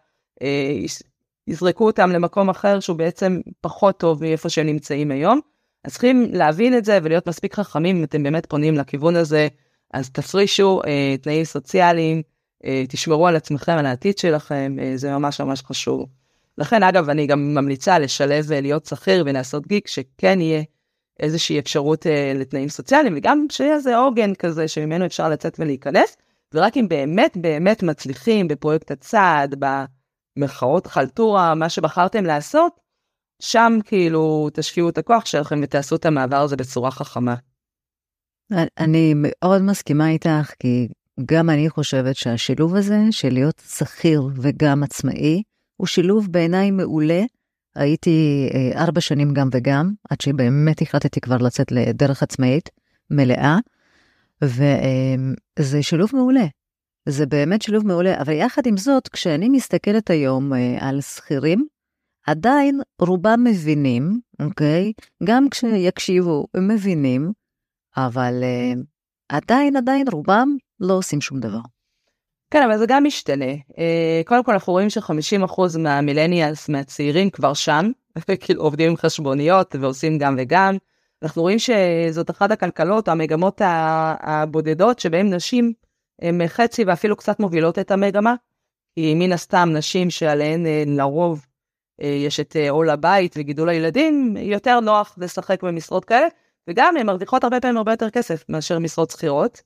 יזרקו 1.47 1.85
אותם 1.85 2.09
למקום 2.09 2.49
אחר 2.49 2.79
שהוא 2.79 2.97
בעצם 2.97 3.41
פחות 3.61 3.99
טוב 3.99 4.23
מאיפה 4.23 4.49
שהם 4.49 4.65
נמצאים 4.65 5.11
היום. 5.11 5.39
אז 5.83 5.91
צריכים 5.91 6.27
להבין 6.33 6.77
את 6.77 6.85
זה 6.85 6.99
ולהיות 7.03 7.27
מספיק 7.27 7.55
חכמים 7.55 7.97
אם 7.97 8.03
אתם 8.03 8.23
באמת 8.23 8.45
פונים 8.45 8.75
לכיוון 8.75 9.15
הזה, 9.15 9.47
אז 9.93 10.09
תפרישו 10.09 10.81
אה, 10.87 11.15
תנאים 11.21 11.43
סוציאליים, 11.43 12.21
אה, 12.65 12.83
תשמרו 12.89 13.27
על 13.27 13.35
עצמכם, 13.35 13.71
על 13.71 13.85
העתיד 13.85 14.17
שלכם, 14.17 14.77
אה, 14.81 14.93
זה 14.95 15.11
ממש 15.11 15.41
ממש 15.41 15.61
חשוב. 15.61 16.05
לכן 16.57 16.83
אגב 16.83 17.09
אני 17.09 17.27
גם 17.27 17.53
ממליצה 17.55 17.99
לשלב 17.99 18.45
ולהיות 18.47 18.85
שכיר 18.85 19.23
ולעשות 19.25 19.67
גיק 19.67 19.87
שכן 19.87 20.41
יהיה 20.41 20.63
איזושהי 21.21 21.59
אפשרות 21.59 22.07
אה, 22.07 22.33
לתנאים 22.35 22.69
סוציאליים 22.69 23.13
וגם 23.17 23.45
שיהיה 23.51 23.73
איזה 23.73 23.97
עוגן 23.97 24.35
כזה 24.35 24.67
שממנו 24.67 25.05
אפשר 25.05 25.29
לצאת 25.29 25.59
ולהיכנס 25.59 26.17
ורק 26.53 26.77
אם 26.77 26.87
באמת 26.89 27.37
באמת 27.37 27.83
מצליחים 27.83 28.47
בפרויקט 28.47 28.91
הצעד, 28.91 29.55
במרכאות 30.37 30.87
חלטורה, 30.87 31.55
מה 31.55 31.69
שבחרתם 31.69 32.25
לעשות, 32.25 32.79
שם 33.41 33.73
כאילו 33.85 34.49
תשקיעו 34.53 34.89
את 34.89 34.97
הכוח 34.97 35.25
שלכם 35.25 35.59
ותעשו 35.63 35.95
את 35.95 36.05
המעבר 36.05 36.37
הזה 36.37 36.55
בצורה 36.55 36.91
חכמה. 36.91 37.35
אני 38.77 39.13
מאוד 39.15 39.61
מסכימה 39.61 40.09
איתך, 40.09 40.53
כי 40.59 40.87
גם 41.25 41.49
אני 41.49 41.69
חושבת 41.69 42.15
שהשילוב 42.15 42.75
הזה 42.75 42.99
של 43.11 43.29
להיות 43.33 43.61
שכיר 43.77 44.21
וגם 44.35 44.83
עצמאי, 44.83 45.43
הוא 45.77 45.87
שילוב 45.87 46.27
בעיניי 46.31 46.71
מעולה. 46.71 47.21
הייתי 47.75 48.49
אה, 48.53 48.83
ארבע 48.83 49.01
שנים 49.01 49.33
גם 49.33 49.49
וגם, 49.51 49.91
עד 50.09 50.21
שבאמת 50.21 50.81
החלטתי 50.81 51.21
כבר 51.21 51.37
לצאת 51.37 51.71
לדרך 51.71 52.23
עצמאית 52.23 52.69
מלאה, 53.09 53.57
וזה 54.41 55.77
אה, 55.77 55.83
שילוב 55.83 56.09
מעולה. 56.13 56.45
זה 57.09 57.25
באמת 57.25 57.61
שילוב 57.61 57.87
מעולה, 57.87 58.21
אבל 58.21 58.33
יחד 58.33 58.65
עם 58.65 58.77
זאת, 58.77 59.07
כשאני 59.07 59.49
מסתכלת 59.49 60.09
היום 60.09 60.53
אה, 60.53 60.77
על 60.79 61.01
שכירים, 61.01 61.65
עדיין 62.27 62.79
רובם 62.99 63.43
מבינים, 63.43 64.19
אוקיי? 64.41 64.93
גם 65.23 65.49
כשיקשיבו, 65.49 66.47
הם 66.53 66.67
מבינים, 66.67 67.31
אבל 67.97 68.43
uh, 68.43 68.79
עדיין, 69.29 69.75
עדיין 69.75 70.07
רובם 70.11 70.55
לא 70.79 70.93
עושים 70.93 71.21
שום 71.21 71.39
דבר. 71.39 71.59
כן, 72.51 72.63
אבל 72.63 72.77
זה 72.77 72.85
גם 72.87 73.03
משתנה. 73.03 73.53
Uh, 73.71 73.75
קודם 74.25 74.43
כל, 74.43 74.51
אנחנו 74.51 74.73
רואים 74.73 74.89
ש-50% 74.89 75.77
מהמילניאלס, 75.79 76.69
מהצעירים 76.69 77.29
כבר 77.29 77.53
שם, 77.53 77.91
כאילו 78.41 78.63
עובדים 78.63 78.89
עם 78.89 78.97
חשבוניות 78.97 79.75
ועושים 79.79 80.17
גם 80.17 80.35
וגם. 80.37 80.77
אנחנו 81.23 81.41
רואים 81.41 81.57
שזאת 81.59 82.29
אחת 82.29 82.51
הכלכלות, 82.51 83.07
המגמות 83.07 83.61
הבודדות, 84.21 84.99
שבהן 84.99 85.33
נשים 85.33 85.73
הן 86.21 86.47
חצי 86.47 86.83
ואפילו 86.83 87.15
קצת 87.15 87.39
מובילות 87.39 87.79
את 87.79 87.91
המגמה. 87.91 88.35
כי 88.95 89.13
מן 89.15 89.31
הסתם 89.31 89.69
נשים 89.73 90.09
שעליהן 90.09 90.65
אה, 90.65 90.83
לרוב 90.87 91.45
אה, 92.01 92.07
יש 92.07 92.39
את 92.39 92.55
אה, 92.55 92.69
עול 92.69 92.89
הבית 92.89 93.35
וגידול 93.37 93.69
הילדים, 93.69 94.37
יותר 94.39 94.79
נוח 94.79 95.15
לשחק 95.17 95.63
במשרות 95.63 96.05
כאלה, 96.05 96.27
וגם 96.67 96.97
הן 96.97 97.05
מרוויחות 97.05 97.43
הרבה 97.43 97.59
פעמים 97.59 97.77
הרבה 97.77 97.91
יותר 97.91 98.09
כסף 98.09 98.43
מאשר 98.49 98.79
משרות 98.79 99.11
שכירות. 99.11 99.61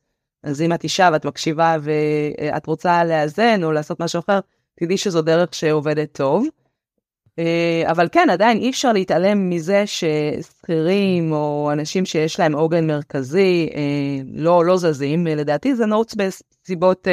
אז 0.45 0.61
אם 0.61 0.73
את 0.73 0.83
אישה 0.83 1.09
ואת 1.13 1.25
מקשיבה 1.25 1.75
ואת 1.81 2.67
רוצה 2.67 3.03
לאזן 3.03 3.63
או 3.63 3.71
לעשות 3.71 3.99
משהו 3.99 4.19
אחר, 4.19 4.39
תדעי 4.79 4.97
שזו 4.97 5.21
דרך 5.21 5.53
שעובדת 5.53 6.11
טוב. 6.11 6.47
אה, 7.39 7.83
אבל 7.91 8.07
כן, 8.11 8.27
עדיין 8.31 8.57
אי 8.57 8.69
אפשר 8.69 8.93
להתעלם 8.93 9.49
מזה 9.49 9.83
ששכירים 9.85 11.31
או 11.31 11.69
אנשים 11.73 12.05
שיש 12.05 12.39
להם 12.39 12.55
עוגן 12.55 12.87
מרכזי 12.87 13.69
לא, 14.33 14.65
לא 14.65 14.77
זזים, 14.77 15.27
לדעתי 15.27 15.75
זה 15.75 15.85
נעוץ 15.85 16.15
בסיבות 16.15 17.07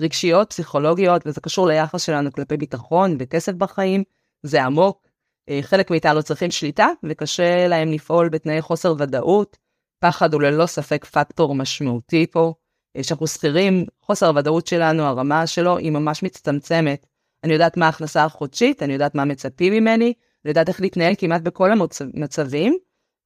רגשיות, 0.00 0.50
פסיכולוגיות, 0.50 1.22
וזה 1.26 1.40
קשור 1.40 1.66
ליחס 1.66 2.02
שלנו 2.02 2.32
כלפי 2.32 2.56
ביטחון 2.56 3.16
וכסף 3.18 3.52
בחיים. 3.52 4.02
זה 4.42 4.64
עמוק. 4.64 5.08
אה, 5.48 5.58
חלק 5.62 5.90
מאיתנו 5.90 6.22
צריכים 6.22 6.50
שליטה, 6.50 6.88
וקשה 7.04 7.68
להם 7.68 7.92
לפעול 7.92 8.28
בתנאי 8.28 8.62
חוסר 8.62 8.94
ודאות. 8.98 9.56
פחד 10.00 10.34
הוא 10.34 10.42
ללא 10.42 10.66
ספק 10.66 11.04
פקטור 11.04 11.54
משמעותי 11.54 12.26
פה. 12.30 12.54
אה, 12.96 13.02
כשאנחנו 13.02 13.26
שכירים, 13.26 13.84
חוסר 14.02 14.26
הוודאות 14.26 14.66
שלנו, 14.66 15.02
הרמה 15.02 15.46
שלו, 15.46 15.76
היא 15.78 15.90
ממש 15.90 16.22
מצטמצמת. 16.22 17.06
אני 17.44 17.52
יודעת 17.52 17.76
מה 17.76 17.86
ההכנסה 17.86 18.24
החודשית, 18.24 18.82
אני 18.82 18.92
יודעת 18.92 19.14
מה 19.14 19.24
מצפים 19.24 19.72
ממני, 19.72 20.12
אני 20.44 20.50
יודעת 20.50 20.68
איך 20.68 20.80
להתנהל 20.80 21.14
כמעט 21.18 21.42
בכל 21.42 21.70
המצבים. 21.72 22.78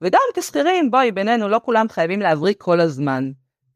וגם 0.02 0.20
כשכירים, 0.36 0.90
בואי, 0.90 1.12
בינינו, 1.12 1.48
לא 1.48 1.60
כולם 1.64 1.88
חייבים 1.88 2.20
להבריק 2.20 2.62
כל 2.62 2.80
הזמן. 2.80 3.30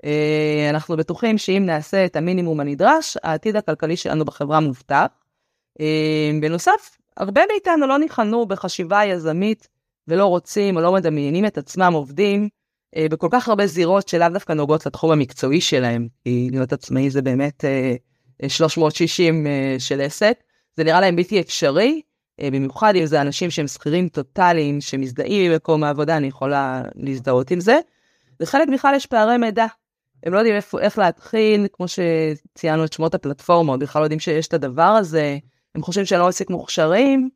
אה, 0.04 0.66
אנחנו 0.70 0.96
בטוחים 0.96 1.38
שאם 1.38 1.62
נעשה 1.66 2.04
את 2.04 2.16
המינימום 2.16 2.60
הנדרש, 2.60 3.16
העתיד 3.22 3.56
הכלכלי 3.56 3.96
שלנו 3.96 4.24
בחברה 4.24 4.60
מובטח. 4.60 5.06
בנוסף, 6.40 6.98
הרבה 7.16 7.40
מאיתנו 7.50 7.86
לא 7.86 7.98
ניחנו 7.98 8.46
בחשיבה 8.46 9.04
יזמית 9.04 9.68
ולא 10.08 10.26
רוצים 10.26 10.76
או 10.76 10.80
לא 10.80 10.92
מדמיינים 10.92 11.46
את 11.46 11.58
עצמם 11.58 11.92
עובדים 11.94 12.42
אה, 12.42 12.48
בכל 12.98 13.28
כך 13.30 13.48
הרבה 13.48 13.66
זירות 13.66 14.08
שלאו 14.08 14.28
דווקא 14.32 14.52
נוגעות 14.52 14.86
לתחום 14.86 15.10
המקצועי 15.12 15.60
שלהם, 15.60 16.08
כי 16.24 16.48
להיות 16.50 16.72
עצמאי 16.72 17.10
זה 17.10 17.22
באמת 17.22 17.64
אה, 17.64 18.48
360 18.48 19.46
אה, 19.46 19.76
של 19.78 20.00
עסק, 20.00 20.38
זה 20.76 20.84
נראה 20.84 21.00
להם 21.00 21.16
בלתי 21.16 21.40
אפשרי, 21.40 22.02
אה, 22.40 22.48
במיוחד 22.50 22.96
אם 22.96 23.06
זה 23.06 23.20
אנשים 23.20 23.50
שהם 23.50 23.66
שכירים 23.66 24.08
טוטאליים, 24.08 24.80
שמזדהים 24.80 25.50
עם 25.50 25.56
מקום 25.56 25.84
העבודה, 25.84 26.16
אני 26.16 26.26
יכולה 26.26 26.82
להזדהות 26.94 27.50
עם 27.50 27.60
זה. 27.60 27.78
וחלק 28.40 28.68
בכלל 28.74 28.94
יש 28.94 29.06
פערי 29.06 29.38
מידע. 29.38 29.66
הם 30.26 30.32
לא 30.32 30.38
יודעים 30.38 30.56
איפה, 30.56 30.80
איך 30.80 30.98
להתחיל, 30.98 31.66
כמו 31.72 31.86
שציינו 31.88 32.84
את 32.84 32.92
שמות 32.92 33.14
הפלטפורמות, 33.14 33.80
בכלל 33.80 34.02
לא 34.02 34.04
יודעים 34.04 34.20
שיש 34.20 34.48
את 34.48 34.54
הדבר 34.54 34.82
הזה, 34.82 35.38
הם 35.74 35.82
חושבים 35.82 36.06
שהם 36.06 36.20
לא 36.20 36.28
מספיק 36.28 36.50
מוכשרים, 36.50 37.28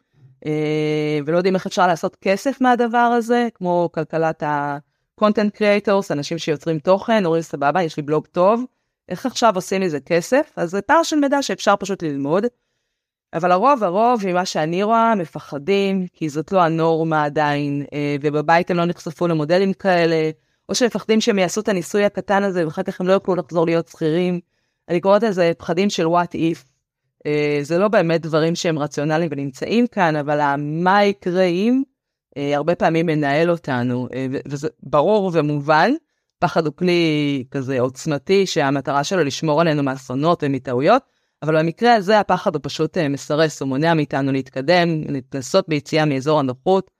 אה, 0.46 1.18
ולא 1.26 1.36
יודעים 1.36 1.54
איך 1.54 1.66
אפשר 1.66 1.86
לעשות 1.86 2.16
כסף 2.20 2.60
מהדבר 2.60 2.98
הזה, 2.98 3.48
כמו 3.54 3.88
כלכלת 3.92 4.42
ה-content 5.22 5.58
creators, 5.58 6.06
אנשים 6.10 6.38
שיוצרים 6.38 6.78
תוכן, 6.78 7.24
אומרים 7.24 7.42
סבבה, 7.42 7.82
יש 7.82 7.96
לי 7.96 8.02
בלוג 8.02 8.26
טוב, 8.26 8.64
איך 9.08 9.26
עכשיו 9.26 9.54
עושים 9.54 9.80
מזה 9.82 10.00
כסף? 10.00 10.52
אז 10.56 10.70
זה 10.70 10.82
פער 10.82 11.02
של 11.02 11.16
מידע 11.16 11.42
שאפשר 11.42 11.74
פשוט 11.76 12.02
ללמוד. 12.02 12.44
אבל 13.34 13.52
הרוב, 13.52 13.84
הרוב, 13.84 14.26
ממה 14.26 14.44
שאני 14.44 14.82
רואה, 14.82 15.14
מפחדים, 15.14 16.06
כי 16.12 16.28
זאת 16.28 16.52
לא 16.52 16.62
הנורמה 16.62 17.24
עדיין, 17.24 17.84
אה, 17.92 18.16
ובבית 18.20 18.70
הם 18.70 18.76
לא 18.76 18.84
נחשפו 18.84 19.28
למודלים 19.28 19.72
כאלה, 19.72 20.30
או 20.68 20.74
שמפחדים 20.74 21.20
שהם 21.20 21.38
יעשו 21.38 21.60
את 21.60 21.68
הניסוי 21.68 22.04
הקטן 22.04 22.42
הזה, 22.42 22.64
ואחר 22.64 22.82
כך 22.82 23.00
הם 23.00 23.06
לא 23.06 23.12
יוכלו 23.12 23.34
לחזור 23.34 23.66
להיות 23.66 23.88
שכירים. 23.88 24.40
אני 24.88 25.00
קוראת 25.00 25.22
לזה 25.22 25.52
פחדים 25.58 25.90
של 25.90 26.06
what 26.06 26.34
if. 26.34 26.64
אה, 27.26 27.58
זה 27.62 27.78
לא 27.78 27.88
באמת 27.88 28.22
דברים 28.22 28.54
שהם 28.54 28.78
רציונליים 28.78 29.28
ונמצאים 29.32 29.86
כאן, 29.86 30.16
אבל 30.16 30.56
מה 30.58 31.04
יקרה 31.04 31.44
אם, 31.44 31.82
הרבה 32.36 32.74
פעמים 32.74 33.06
מנהל 33.06 33.50
אותנו, 33.50 34.08
וזה 34.48 34.68
ברור 34.82 35.30
ומובן. 35.34 35.90
פחד 36.38 36.66
הוא 36.66 36.74
כלי 36.76 37.44
כזה 37.50 37.80
עוצמתי, 37.80 38.46
שהמטרה 38.46 39.04
שלו 39.04 39.24
לשמור 39.24 39.60
עלינו 39.60 39.82
מאסונות 39.82 40.42
ומטעויות, 40.42 41.02
אבל 41.42 41.58
במקרה 41.58 41.94
הזה 41.94 42.20
הפחד 42.20 42.54
הוא 42.54 42.60
פשוט 42.64 42.98
אה, 42.98 43.08
מסרס, 43.08 43.60
הוא 43.60 43.68
מונע 43.68 43.94
מאיתנו 43.94 44.32
להתקדם, 44.32 44.88
להתנסות 45.08 45.68
ביציאה 45.68 46.04
מאזור 46.04 46.40
הנוחות. 46.40 46.90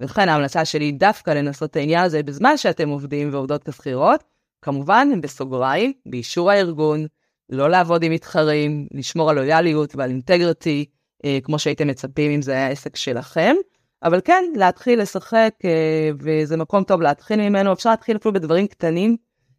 ולכן 0.00 0.28
ההמלצה 0.28 0.64
שלי 0.64 0.92
דווקא 0.92 1.30
לנסות 1.30 1.70
את 1.70 1.76
העניין 1.76 2.04
הזה 2.04 2.22
בזמן 2.22 2.56
שאתם 2.56 2.88
עובדים 2.88 3.28
ועובדות 3.32 3.68
כשכירות, 3.68 4.24
כמובן 4.62 5.20
בסוגריים, 5.20 5.92
באישור 6.06 6.50
הארגון, 6.50 7.06
לא 7.50 7.70
לעבוד 7.70 8.02
עם 8.02 8.12
מתחרים, 8.12 8.88
לשמור 8.94 9.30
על 9.30 9.36
לויאליות 9.36 9.96
ועל 9.96 10.10
אינטגריטי, 10.10 10.84
אה, 11.24 11.38
כמו 11.42 11.58
שהייתם 11.58 11.88
מצפים 11.88 12.30
אם 12.30 12.42
זה 12.42 12.52
היה 12.52 12.68
עסק 12.68 12.96
שלכם. 12.96 13.54
אבל 14.02 14.20
כן, 14.24 14.44
להתחיל 14.54 15.00
לשחק, 15.02 15.54
אה, 15.64 16.10
וזה 16.18 16.56
מקום 16.56 16.84
טוב 16.84 17.00
להתחיל 17.00 17.40
ממנו, 17.40 17.72
אפשר 17.72 17.90
להתחיל 17.90 18.16
אפילו 18.16 18.34
בדברים 18.34 18.66
קטנים, 18.66 19.16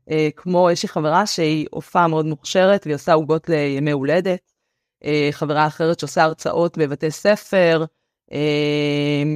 אה, 0.09 0.29
כמו 0.35 0.71
יש 0.71 0.83
לי 0.83 0.89
חברה 0.89 1.25
שהיא 1.25 1.67
הופעה 1.71 2.07
מאוד 2.07 2.25
מוכשרת 2.25 2.85
והיא 2.85 2.95
עושה 2.95 3.13
עוגות 3.13 3.49
לימי 3.49 3.91
הולדת, 3.91 4.51
אה, 5.03 5.29
חברה 5.31 5.67
אחרת 5.67 5.99
שעושה 5.99 6.23
הרצאות 6.23 6.77
בבתי 6.77 7.11
ספר, 7.11 7.85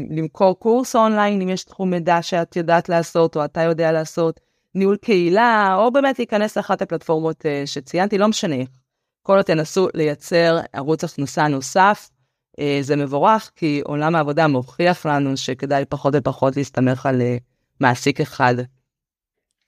למכור 0.09 0.59
קורס 0.59 0.95
אונליין 0.95 1.41
אם 1.41 1.49
יש 1.49 1.63
תחום 1.63 1.89
מידע 1.89 2.21
שאת 2.21 2.55
יודעת 2.55 2.89
לעשות 2.89 3.35
או 3.35 3.45
אתה 3.45 3.61
יודע 3.61 3.91
לעשות, 3.91 4.39
ניהול 4.75 4.97
קהילה, 4.97 5.75
או 5.77 5.91
באמת 5.91 6.19
להיכנס 6.19 6.57
לאחת 6.57 6.81
הפלטפורמות 6.81 7.45
שציינתי, 7.65 8.17
לא 8.17 8.27
משנה. 8.27 8.55
כל 9.23 9.35
עוד 9.35 9.41
תנסו 9.41 9.87
לייצר 9.93 10.59
ערוץ 10.73 11.03
הכנסה 11.03 11.47
נוסף, 11.47 12.09
זה 12.81 12.95
מבורך, 12.95 13.51
כי 13.55 13.81
עולם 13.85 14.15
העבודה 14.15 14.47
מוכיח 14.47 15.05
לנו 15.05 15.37
שכדאי 15.37 15.85
פחות 15.89 16.13
ופחות 16.17 16.57
להסתמך 16.57 17.05
על 17.05 17.21
מעסיק 17.79 18.21
אחד. 18.21 18.55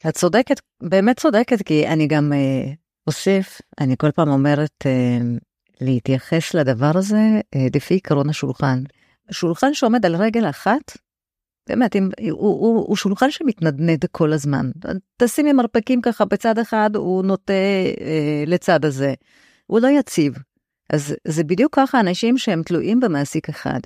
את 0.07 0.17
צודקת, 0.17 0.59
באמת 0.81 1.19
צודקת, 1.19 1.61
כי 1.61 1.87
אני 1.87 2.07
גם 2.07 2.33
אה, 2.33 2.73
אוסיף, 3.07 3.61
אני 3.79 3.95
כל 3.97 4.11
פעם 4.11 4.29
אומרת 4.29 4.83
אה, 4.85 5.17
להתייחס 5.81 6.53
לדבר 6.53 6.91
הזה 6.95 7.41
אה, 7.55 7.67
לפי 7.75 7.95
עקרון 7.95 8.29
השולחן. 8.29 8.83
שולחן 9.31 9.73
שעומד 9.73 10.05
על 10.05 10.15
רגל 10.15 10.49
אחת, 10.49 10.97
באמת, 11.69 11.95
אם, 11.95 12.09
הוא, 12.31 12.39
הוא, 12.39 12.85
הוא 12.87 12.95
שולחן 12.95 13.31
שמתנדנד 13.31 14.05
כל 14.11 14.33
הזמן. 14.33 14.71
תשימי 15.17 15.53
מרפקים 15.53 16.01
ככה 16.01 16.25
בצד 16.25 16.59
אחד, 16.59 16.95
הוא 16.95 17.23
נוטה 17.23 17.53
אה, 18.01 18.43
לצד 18.47 18.85
הזה. 18.85 19.13
הוא 19.67 19.79
לא 19.79 19.87
יציב. 19.87 20.33
אז 20.93 21.15
זה 21.27 21.43
בדיוק 21.43 21.75
ככה 21.75 21.99
אנשים 21.99 22.37
שהם 22.37 22.63
תלויים 22.63 22.99
במעסיק 22.99 23.49
אחד. 23.49 23.79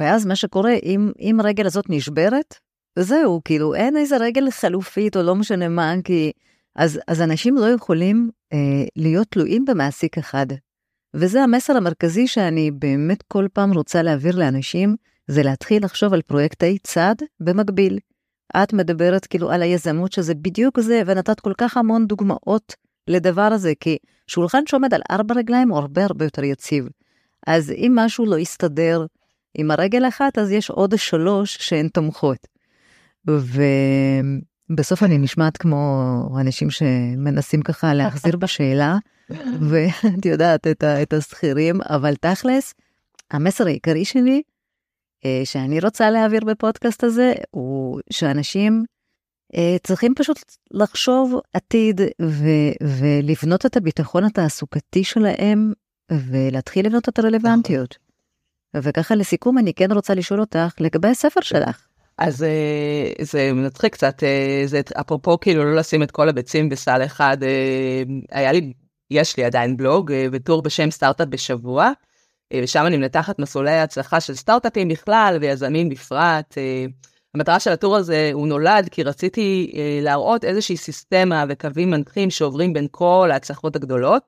ואז 0.00 0.26
מה 0.26 0.36
שקורה, 0.36 0.74
אם, 0.82 1.12
אם 1.18 1.38
רגל 1.44 1.66
הזאת 1.66 1.84
נשברת, 1.88 2.54
וזהו, 2.98 3.40
כאילו, 3.44 3.74
אין 3.74 3.96
איזה 3.96 4.16
רגל 4.16 4.50
חלופית 4.50 5.16
או 5.16 5.22
לא 5.22 5.34
משנה 5.34 5.68
מה, 5.68 5.92
כי... 6.04 6.32
אז, 6.76 7.00
אז 7.08 7.22
אנשים 7.22 7.56
לא 7.56 7.66
יכולים 7.66 8.30
אה, 8.52 8.58
להיות 8.96 9.26
תלויים 9.30 9.64
במעסיק 9.64 10.18
אחד. 10.18 10.46
וזה 11.14 11.42
המסר 11.42 11.76
המרכזי 11.76 12.26
שאני 12.26 12.70
באמת 12.70 13.22
כל 13.22 13.46
פעם 13.52 13.72
רוצה 13.72 14.02
להעביר 14.02 14.38
לאנשים, 14.38 14.96
זה 15.26 15.42
להתחיל 15.42 15.84
לחשוב 15.84 16.12
על 16.12 16.22
פרויקטי 16.22 16.78
צד 16.82 17.14
במקביל. 17.40 17.98
את 18.56 18.72
מדברת 18.72 19.26
כאילו 19.26 19.50
על 19.50 19.62
היזמות 19.62 20.12
שזה 20.12 20.34
בדיוק 20.34 20.80
זה, 20.80 21.02
ונתת 21.06 21.40
כל 21.40 21.52
כך 21.58 21.76
המון 21.76 22.06
דוגמאות 22.06 22.74
לדבר 23.08 23.42
הזה, 23.42 23.72
כי 23.80 23.96
שולחן 24.26 24.62
שעומד 24.66 24.94
על 24.94 25.02
ארבע 25.10 25.34
רגליים 25.34 25.68
הוא 25.68 25.78
הרבה 25.78 26.04
הרבה 26.04 26.24
יותר 26.24 26.44
יציב. 26.44 26.88
אז 27.46 27.70
אם 27.70 27.92
משהו 27.96 28.26
לא 28.26 28.38
יסתדר 28.38 29.06
עם 29.54 29.70
הרגל 29.70 30.08
אחת, 30.08 30.38
אז 30.38 30.52
יש 30.52 30.70
עוד 30.70 30.98
שלוש 30.98 31.56
שהן 31.60 31.88
תומכות. 31.88 32.46
ובסוף 34.70 35.02
אני 35.02 35.18
נשמעת 35.18 35.56
כמו 35.56 36.22
אנשים 36.40 36.70
שמנסים 36.70 37.62
ככה 37.62 37.94
להחזיר 37.94 38.36
בשאלה, 38.42 38.96
ואת 39.60 40.24
יודעת, 40.24 40.66
את, 40.66 40.84
את 40.84 41.12
השכירים, 41.12 41.80
אבל 41.82 42.14
תכלס, 42.14 42.74
המסר 43.30 43.66
העיקרי 43.66 44.04
שלי, 44.04 44.42
אה, 45.24 45.40
שאני 45.44 45.80
רוצה 45.80 46.10
להעביר 46.10 46.44
בפודקאסט 46.44 47.04
הזה, 47.04 47.32
הוא 47.50 48.00
שאנשים 48.10 48.84
צריכים 49.82 50.14
פשוט 50.14 50.38
לחשוב 50.70 51.40
עתיד 51.52 52.00
ו- 52.22 52.72
ולבנות 52.82 53.66
את 53.66 53.76
הביטחון 53.76 54.24
התעסוקתי 54.24 55.04
שלהם, 55.04 55.72
ולהתחיל 56.12 56.86
לבנות 56.86 57.08
את 57.08 57.18
הרלוונטיות. 57.18 57.98
וככה 58.76 59.14
לסיכום, 59.14 59.58
אני 59.58 59.74
כן 59.74 59.92
רוצה 59.92 60.14
לשאול 60.14 60.40
אותך 60.40 60.74
לגבי 60.80 61.08
הספר 61.08 61.40
שלך. 61.40 61.86
אז 62.18 62.42
אה, 62.42 63.24
זה 63.24 63.52
מצחיק 63.52 63.92
קצת, 63.92 64.22
אה, 64.22 64.62
זה 64.66 64.80
אפרופו 65.00 65.40
כאילו 65.40 65.64
לא 65.64 65.76
לשים 65.76 66.02
את 66.02 66.10
כל 66.10 66.28
הביצים 66.28 66.68
בסל 66.68 67.04
אחד, 67.04 67.42
אה, 67.42 68.02
היה 68.30 68.52
לי, 68.52 68.72
יש 69.10 69.36
לי 69.36 69.44
עדיין 69.44 69.76
בלוג 69.76 70.12
וטור 70.32 70.62
בשם 70.62 70.90
סטארט-אפ 70.90 71.28
בשבוע, 71.28 71.90
ושם 72.54 72.84
אני 72.86 72.96
מנתחת 72.96 73.38
מסלולי 73.38 73.70
ההצלחה 73.70 74.20
של 74.20 74.34
סטארט-אפים 74.34 74.88
בכלל 74.88 75.38
ויזמים 75.40 75.88
בפרט. 75.88 76.54
המטרה 77.34 77.60
של 77.60 77.70
הטור 77.70 77.96
הזה 77.96 78.30
הוא 78.32 78.48
נולד 78.48 78.88
כי 78.90 79.02
רציתי 79.02 79.72
להראות 80.02 80.44
איזושהי 80.44 80.76
סיסטמה 80.76 81.44
וקווים 81.48 81.90
מנחים 81.90 82.30
שעוברים 82.30 82.72
בין 82.72 82.86
כל 82.90 83.28
ההצלחות 83.32 83.76
הגדולות, 83.76 84.22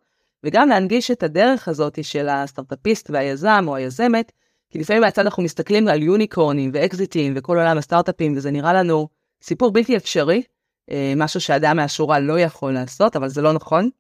וגם 0.45 0.69
להנגיש 0.69 1.11
את 1.11 1.23
הדרך 1.23 1.69
הזאת 1.69 2.05
של 2.05 2.29
הסטארט-אפיסט 2.29 3.11
והיזם 3.11 3.65
או 3.69 3.77
היזמת 3.77 4.33
כי 4.71 4.79
לפעמים 4.79 5.03
מהצד 5.03 5.25
אנחנו 5.25 5.43
מסתכלים 5.43 5.89
על 5.89 6.03
יוניקורנים 6.03 6.71
ואקזיטים 6.75 7.33
וכל 7.37 7.59
עולם 7.59 7.79
הסטארט-אפים, 7.79 8.37
וזה 8.37 8.51
נראה 8.51 8.73
לנו 8.73 9.09
סיפור 9.43 9.71
בלתי 9.71 9.97
אפשרי, 9.97 10.43
אה, 10.91 11.13
משהו 11.17 11.41
שאדם 11.41 11.77
מהשורה 11.77 12.21
לא 12.21 12.41
יכול 12.41 12.73
לעשות, 12.73 13.17
אבל 13.17 13.29
זה 13.29 13.43
לא 13.43 13.53
נכון. 13.53 13.91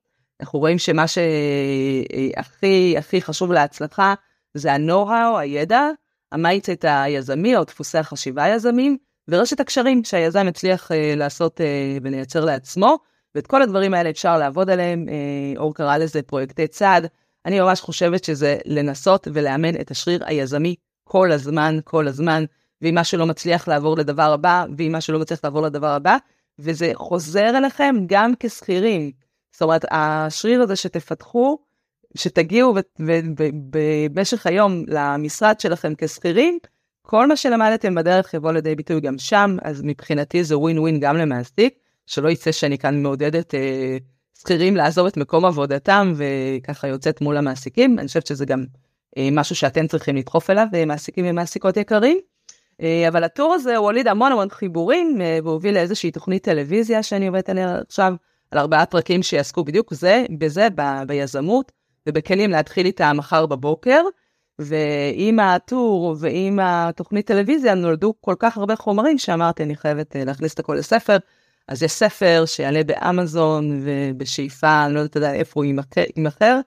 אנחנו 0.40 0.58
רואים 0.58 0.78
שמה 0.78 1.04
שהכי 1.08 2.94
הכי 2.98 3.22
חשוב 3.22 3.52
להצלחה 3.52 4.14
זה 4.54 4.72
ה-know-how, 4.72 5.38
הידע, 5.38 5.88
ה 6.32 6.39
mindset 6.39 6.84
היזמי 6.88 7.56
או 7.56 7.64
דפוסי 7.64 7.98
החשיבה 7.98 8.44
היזמים, 8.44 8.96
ורשת 9.28 9.60
הקשרים 9.60 10.04
שהיזם 10.04 10.46
הצליח 10.48 10.90
אה, 10.90 10.94
לעשות 11.16 11.60
אה, 11.60 11.64
ולייצר 12.02 12.44
לעצמו, 12.44 12.98
ואת 13.34 13.46
כל 13.46 13.62
הדברים 13.62 13.94
האלה 13.94 14.10
אפשר 14.10 14.38
לעבוד 14.38 14.70
עליהם, 14.70 15.06
אה, 15.08 15.58
אור 15.58 15.74
קרא 15.74 15.96
לזה 15.96 16.22
פרויקטי 16.22 16.66
צד, 16.66 17.06
אני 17.46 17.60
ממש 17.60 17.80
חושבת 17.80 18.24
שזה 18.24 18.58
לנסות 18.64 19.28
ולאמן 19.32 19.80
את 19.80 19.90
השריר 19.90 20.22
היזמי 20.26 20.74
כל 21.04 21.32
הזמן, 21.32 21.78
כל 21.84 22.08
הזמן, 22.08 22.44
ואם 22.82 22.94
משהו 22.94 23.18
לא 23.18 23.26
מצליח 23.26 23.68
לעבור 23.68 23.96
לדבר 23.96 24.32
הבא, 24.32 24.64
ואם 24.78 24.92
משהו 24.94 25.14
לא 25.14 25.20
מצליח 25.20 25.40
לעבור 25.44 25.62
לדבר 25.62 25.90
הבא, 25.90 26.16
וזה 26.58 26.90
חוזר 26.94 27.58
אליכם 27.58 27.94
גם 28.06 28.32
כשכירים. 28.40 29.10
זאת 29.52 29.62
אומרת, 29.62 29.84
השריר 29.90 30.62
הזה 30.62 30.76
שתפתחו, 30.76 31.58
שתגיעו 32.14 32.74
במשך 34.12 34.46
היום 34.46 34.84
למשרד 34.86 35.60
שלכם 35.60 35.92
כשכירים, 35.98 36.58
כל 37.02 37.26
מה 37.26 37.36
שלמדתם 37.36 37.94
בדרך 37.94 38.34
יבוא 38.34 38.52
לידי 38.52 38.74
ביטוי 38.74 39.00
גם 39.00 39.18
שם, 39.18 39.56
אז 39.62 39.82
מבחינתי 39.84 40.44
זה 40.44 40.58
ווין 40.58 40.78
ווין 40.78 41.00
גם 41.00 41.16
למעסיק, 41.16 41.74
שלא 42.06 42.28
יצא 42.28 42.52
שאני 42.52 42.78
כאן 42.78 43.02
מעודדת 43.02 43.54
אה, 43.54 43.96
שכירים 44.38 44.76
לעזוב 44.76 45.06
את 45.06 45.16
מקום 45.16 45.44
עבודתם 45.44 46.12
וככה 46.16 46.88
יוצאת 46.88 47.20
מול 47.20 47.36
המעסיקים. 47.36 47.98
אני 47.98 48.06
חושבת 48.06 48.26
שזה 48.26 48.46
גם 48.46 48.64
אה, 49.16 49.28
משהו 49.32 49.56
שאתם 49.56 49.86
צריכים 49.86 50.16
לדחוף 50.16 50.50
אליו, 50.50 50.66
אה, 50.74 50.84
מעסיקים 50.84 51.24
ומעסיקות 51.28 51.76
יקרים. 51.76 52.18
אה, 52.82 53.08
אבל 53.08 53.24
הטור 53.24 53.54
הזה 53.54 53.76
הוא 53.76 53.86
הוליד 53.86 54.08
המון 54.08 54.32
המון 54.32 54.50
חיבורים 54.50 55.20
והוביל 55.44 55.74
לאיזושהי 55.74 56.10
תוכנית 56.10 56.44
טלוויזיה 56.44 57.02
שאני 57.02 57.26
עובדת 57.26 57.48
עליה 57.48 57.78
עכשיו, 57.88 58.14
על 58.50 58.58
ארבעה 58.58 58.86
פרקים 58.86 59.22
שיעסקו 59.22 59.64
בדיוק 59.64 59.94
זה, 59.94 60.24
בזה, 60.38 60.68
ב, 60.74 60.82
ביזמות 61.06 61.72
ובכלים 62.08 62.50
להתחיל 62.50 62.86
איתה 62.86 63.12
מחר 63.12 63.46
בבוקר. 63.46 64.02
ועם 64.62 65.40
הטור 65.40 66.16
ועם 66.18 66.58
התוכנית 66.62 67.26
טלוויזיה 67.26 67.74
נולדו 67.74 68.14
כל 68.20 68.34
כך 68.38 68.58
הרבה 68.58 68.76
חומרים 68.76 69.18
שאמרתי 69.18 69.62
אני 69.62 69.76
חייבת 69.76 70.16
להכניס 70.18 70.54
את 70.54 70.58
הכל 70.58 70.74
לספר. 70.74 71.16
אז 71.68 71.82
יש 71.82 71.92
ספר 71.92 72.44
שיעלה 72.46 72.84
באמזון 72.84 73.80
ובשאיפה, 73.84 74.84
אני 74.86 74.94
לא 74.94 74.98
יודעת 74.98 75.16
עדיין 75.16 75.34
איפה 75.34 75.60
הוא 75.60 75.64
יימכר, 76.16 76.60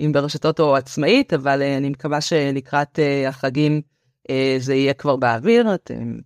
אם 0.00 0.12
ברשתות 0.12 0.60
או 0.60 0.76
עצמאית, 0.76 1.32
אבל 1.32 1.62
אני 1.62 1.88
מקווה 1.88 2.20
שלקראת 2.20 2.98
החגים 3.28 3.80
זה 4.58 4.74
יהיה 4.74 4.94
כבר 4.94 5.16
באוויר. 5.16 5.74
אתם, 5.74 6.16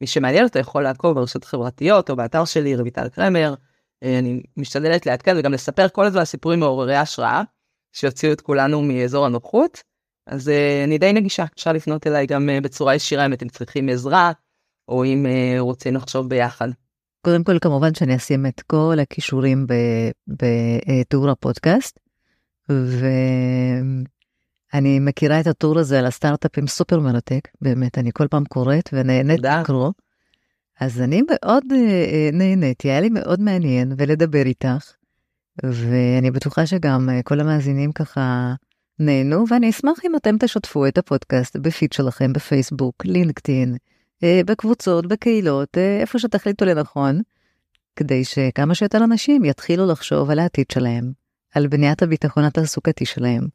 מי 0.00 0.06
שמעניין 0.06 0.44
אותו 0.44 0.58
יכול 0.58 0.82
לעקוב 0.82 1.14
ברשתות 1.14 1.44
חברתיות 1.44 2.10
או 2.10 2.16
באתר 2.16 2.44
שלי, 2.44 2.76
רויטל 2.76 3.08
קרמר. 3.08 3.54
אני 4.02 4.40
משתדלת 4.56 5.06
לעדכן 5.06 5.36
וגם 5.38 5.52
לספר 5.52 5.88
כל 5.88 6.04
הזמן 6.04 6.24
סיפורים 6.24 6.60
מעוררי 6.60 6.96
השראה, 6.96 7.42
שיוציאו 7.98 8.32
את 8.32 8.40
כולנו 8.40 8.82
מאזור 8.82 9.26
הנוחות. 9.26 9.82
אז 10.26 10.50
אני 10.84 10.98
די 10.98 11.12
נגישה, 11.12 11.44
אפשר 11.54 11.72
לפנות 11.72 12.06
אליי 12.06 12.26
גם 12.26 12.48
בצורה 12.62 12.94
ישירה 12.94 13.26
אם 13.26 13.32
אתם 13.32 13.48
צריכים 13.48 13.88
עזרה, 13.88 14.32
או 14.88 15.04
אם 15.04 15.26
רוצים 15.58 15.94
לחשוב 15.94 16.28
ביחד. 16.28 16.68
קודם 17.24 17.44
כל 17.44 17.58
כמובן 17.58 17.94
שאני 17.94 18.16
אשים 18.16 18.46
את 18.46 18.60
כל 18.60 18.96
הכישורים 19.02 19.66
בתיאור 20.28 21.30
הפודקאסט, 21.30 21.98
ואני 24.74 25.00
מכירה 25.00 25.40
את 25.40 25.46
הטור 25.46 25.78
הזה 25.78 25.98
על 25.98 26.06
הסטארט-אפים 26.06 26.66
סופר 26.66 27.00
מרתק, 27.00 27.48
באמת, 27.60 27.98
אני 27.98 28.10
כל 28.14 28.28
פעם 28.28 28.44
קוראת 28.44 28.88
ונהנית 28.92 29.40
לקרוא. 29.40 29.92
אז 30.80 31.00
אני 31.00 31.22
מאוד 31.30 31.64
נהניתי, 32.32 32.90
היה 32.90 33.00
לי 33.00 33.08
מאוד 33.08 33.40
מעניין 33.40 33.92
ולדבר 33.96 34.42
איתך, 34.46 34.92
ואני 35.64 36.30
בטוחה 36.30 36.66
שגם 36.66 37.08
כל 37.24 37.40
המאזינים 37.40 37.92
ככה 37.92 38.54
נהנו, 38.98 39.44
ואני 39.50 39.70
אשמח 39.70 39.98
אם 40.04 40.16
אתם 40.16 40.36
תשתפו 40.40 40.86
את 40.86 40.98
הפודקאסט 40.98 41.56
בפיד 41.56 41.92
שלכם 41.92 42.32
בפייסבוק, 42.32 43.04
לינקדאין, 43.04 43.76
בקבוצות, 44.24 45.06
בקהילות, 45.06 45.78
איפה 46.00 46.18
שתחליטו 46.18 46.64
לנכון, 46.64 47.20
כדי 47.96 48.24
שכמה 48.24 48.74
שיותר 48.74 49.04
אנשים 49.04 49.44
יתחילו 49.44 49.86
לחשוב 49.86 50.30
על 50.30 50.38
העתיד 50.38 50.66
שלהם, 50.72 51.12
על 51.54 51.66
בניית 51.66 52.02
הביטחון 52.02 52.44
התעסוקתי 52.44 53.06
שלהם, 53.06 53.46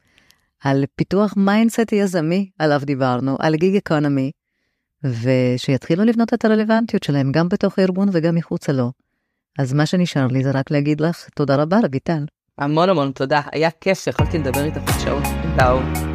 על 0.64 0.84
פיתוח 0.96 1.34
mindset 1.36 1.92
יזמי, 1.92 2.50
עליו 2.58 2.80
דיברנו, 2.84 3.36
על 3.40 3.56
gig 3.56 3.76
economy, 3.76 4.30
ושיתחילו 5.04 6.04
לבנות 6.04 6.34
את 6.34 6.44
הרלוונטיות 6.44 7.02
שלהם 7.02 7.32
גם 7.32 7.48
בתוך 7.48 7.78
הארגון 7.78 8.08
וגם 8.12 8.34
מחוצה 8.34 8.72
לו. 8.72 8.92
אז 9.58 9.72
מה 9.72 9.86
שנשאר 9.86 10.26
לי 10.26 10.44
זה 10.44 10.50
רק 10.50 10.70
להגיד 10.70 11.00
לך 11.00 11.28
תודה 11.34 11.56
רבה, 11.56 11.78
רויטל. 11.90 12.24
המון 12.58 12.88
המון 12.88 13.12
תודה, 13.12 13.40
היה 13.52 13.70
כיף 13.80 13.98
שיכולתי 13.98 14.38
לדבר 14.38 14.64
איתך 14.64 15.00
שעות. 15.00 15.22
תודה. 15.56 16.13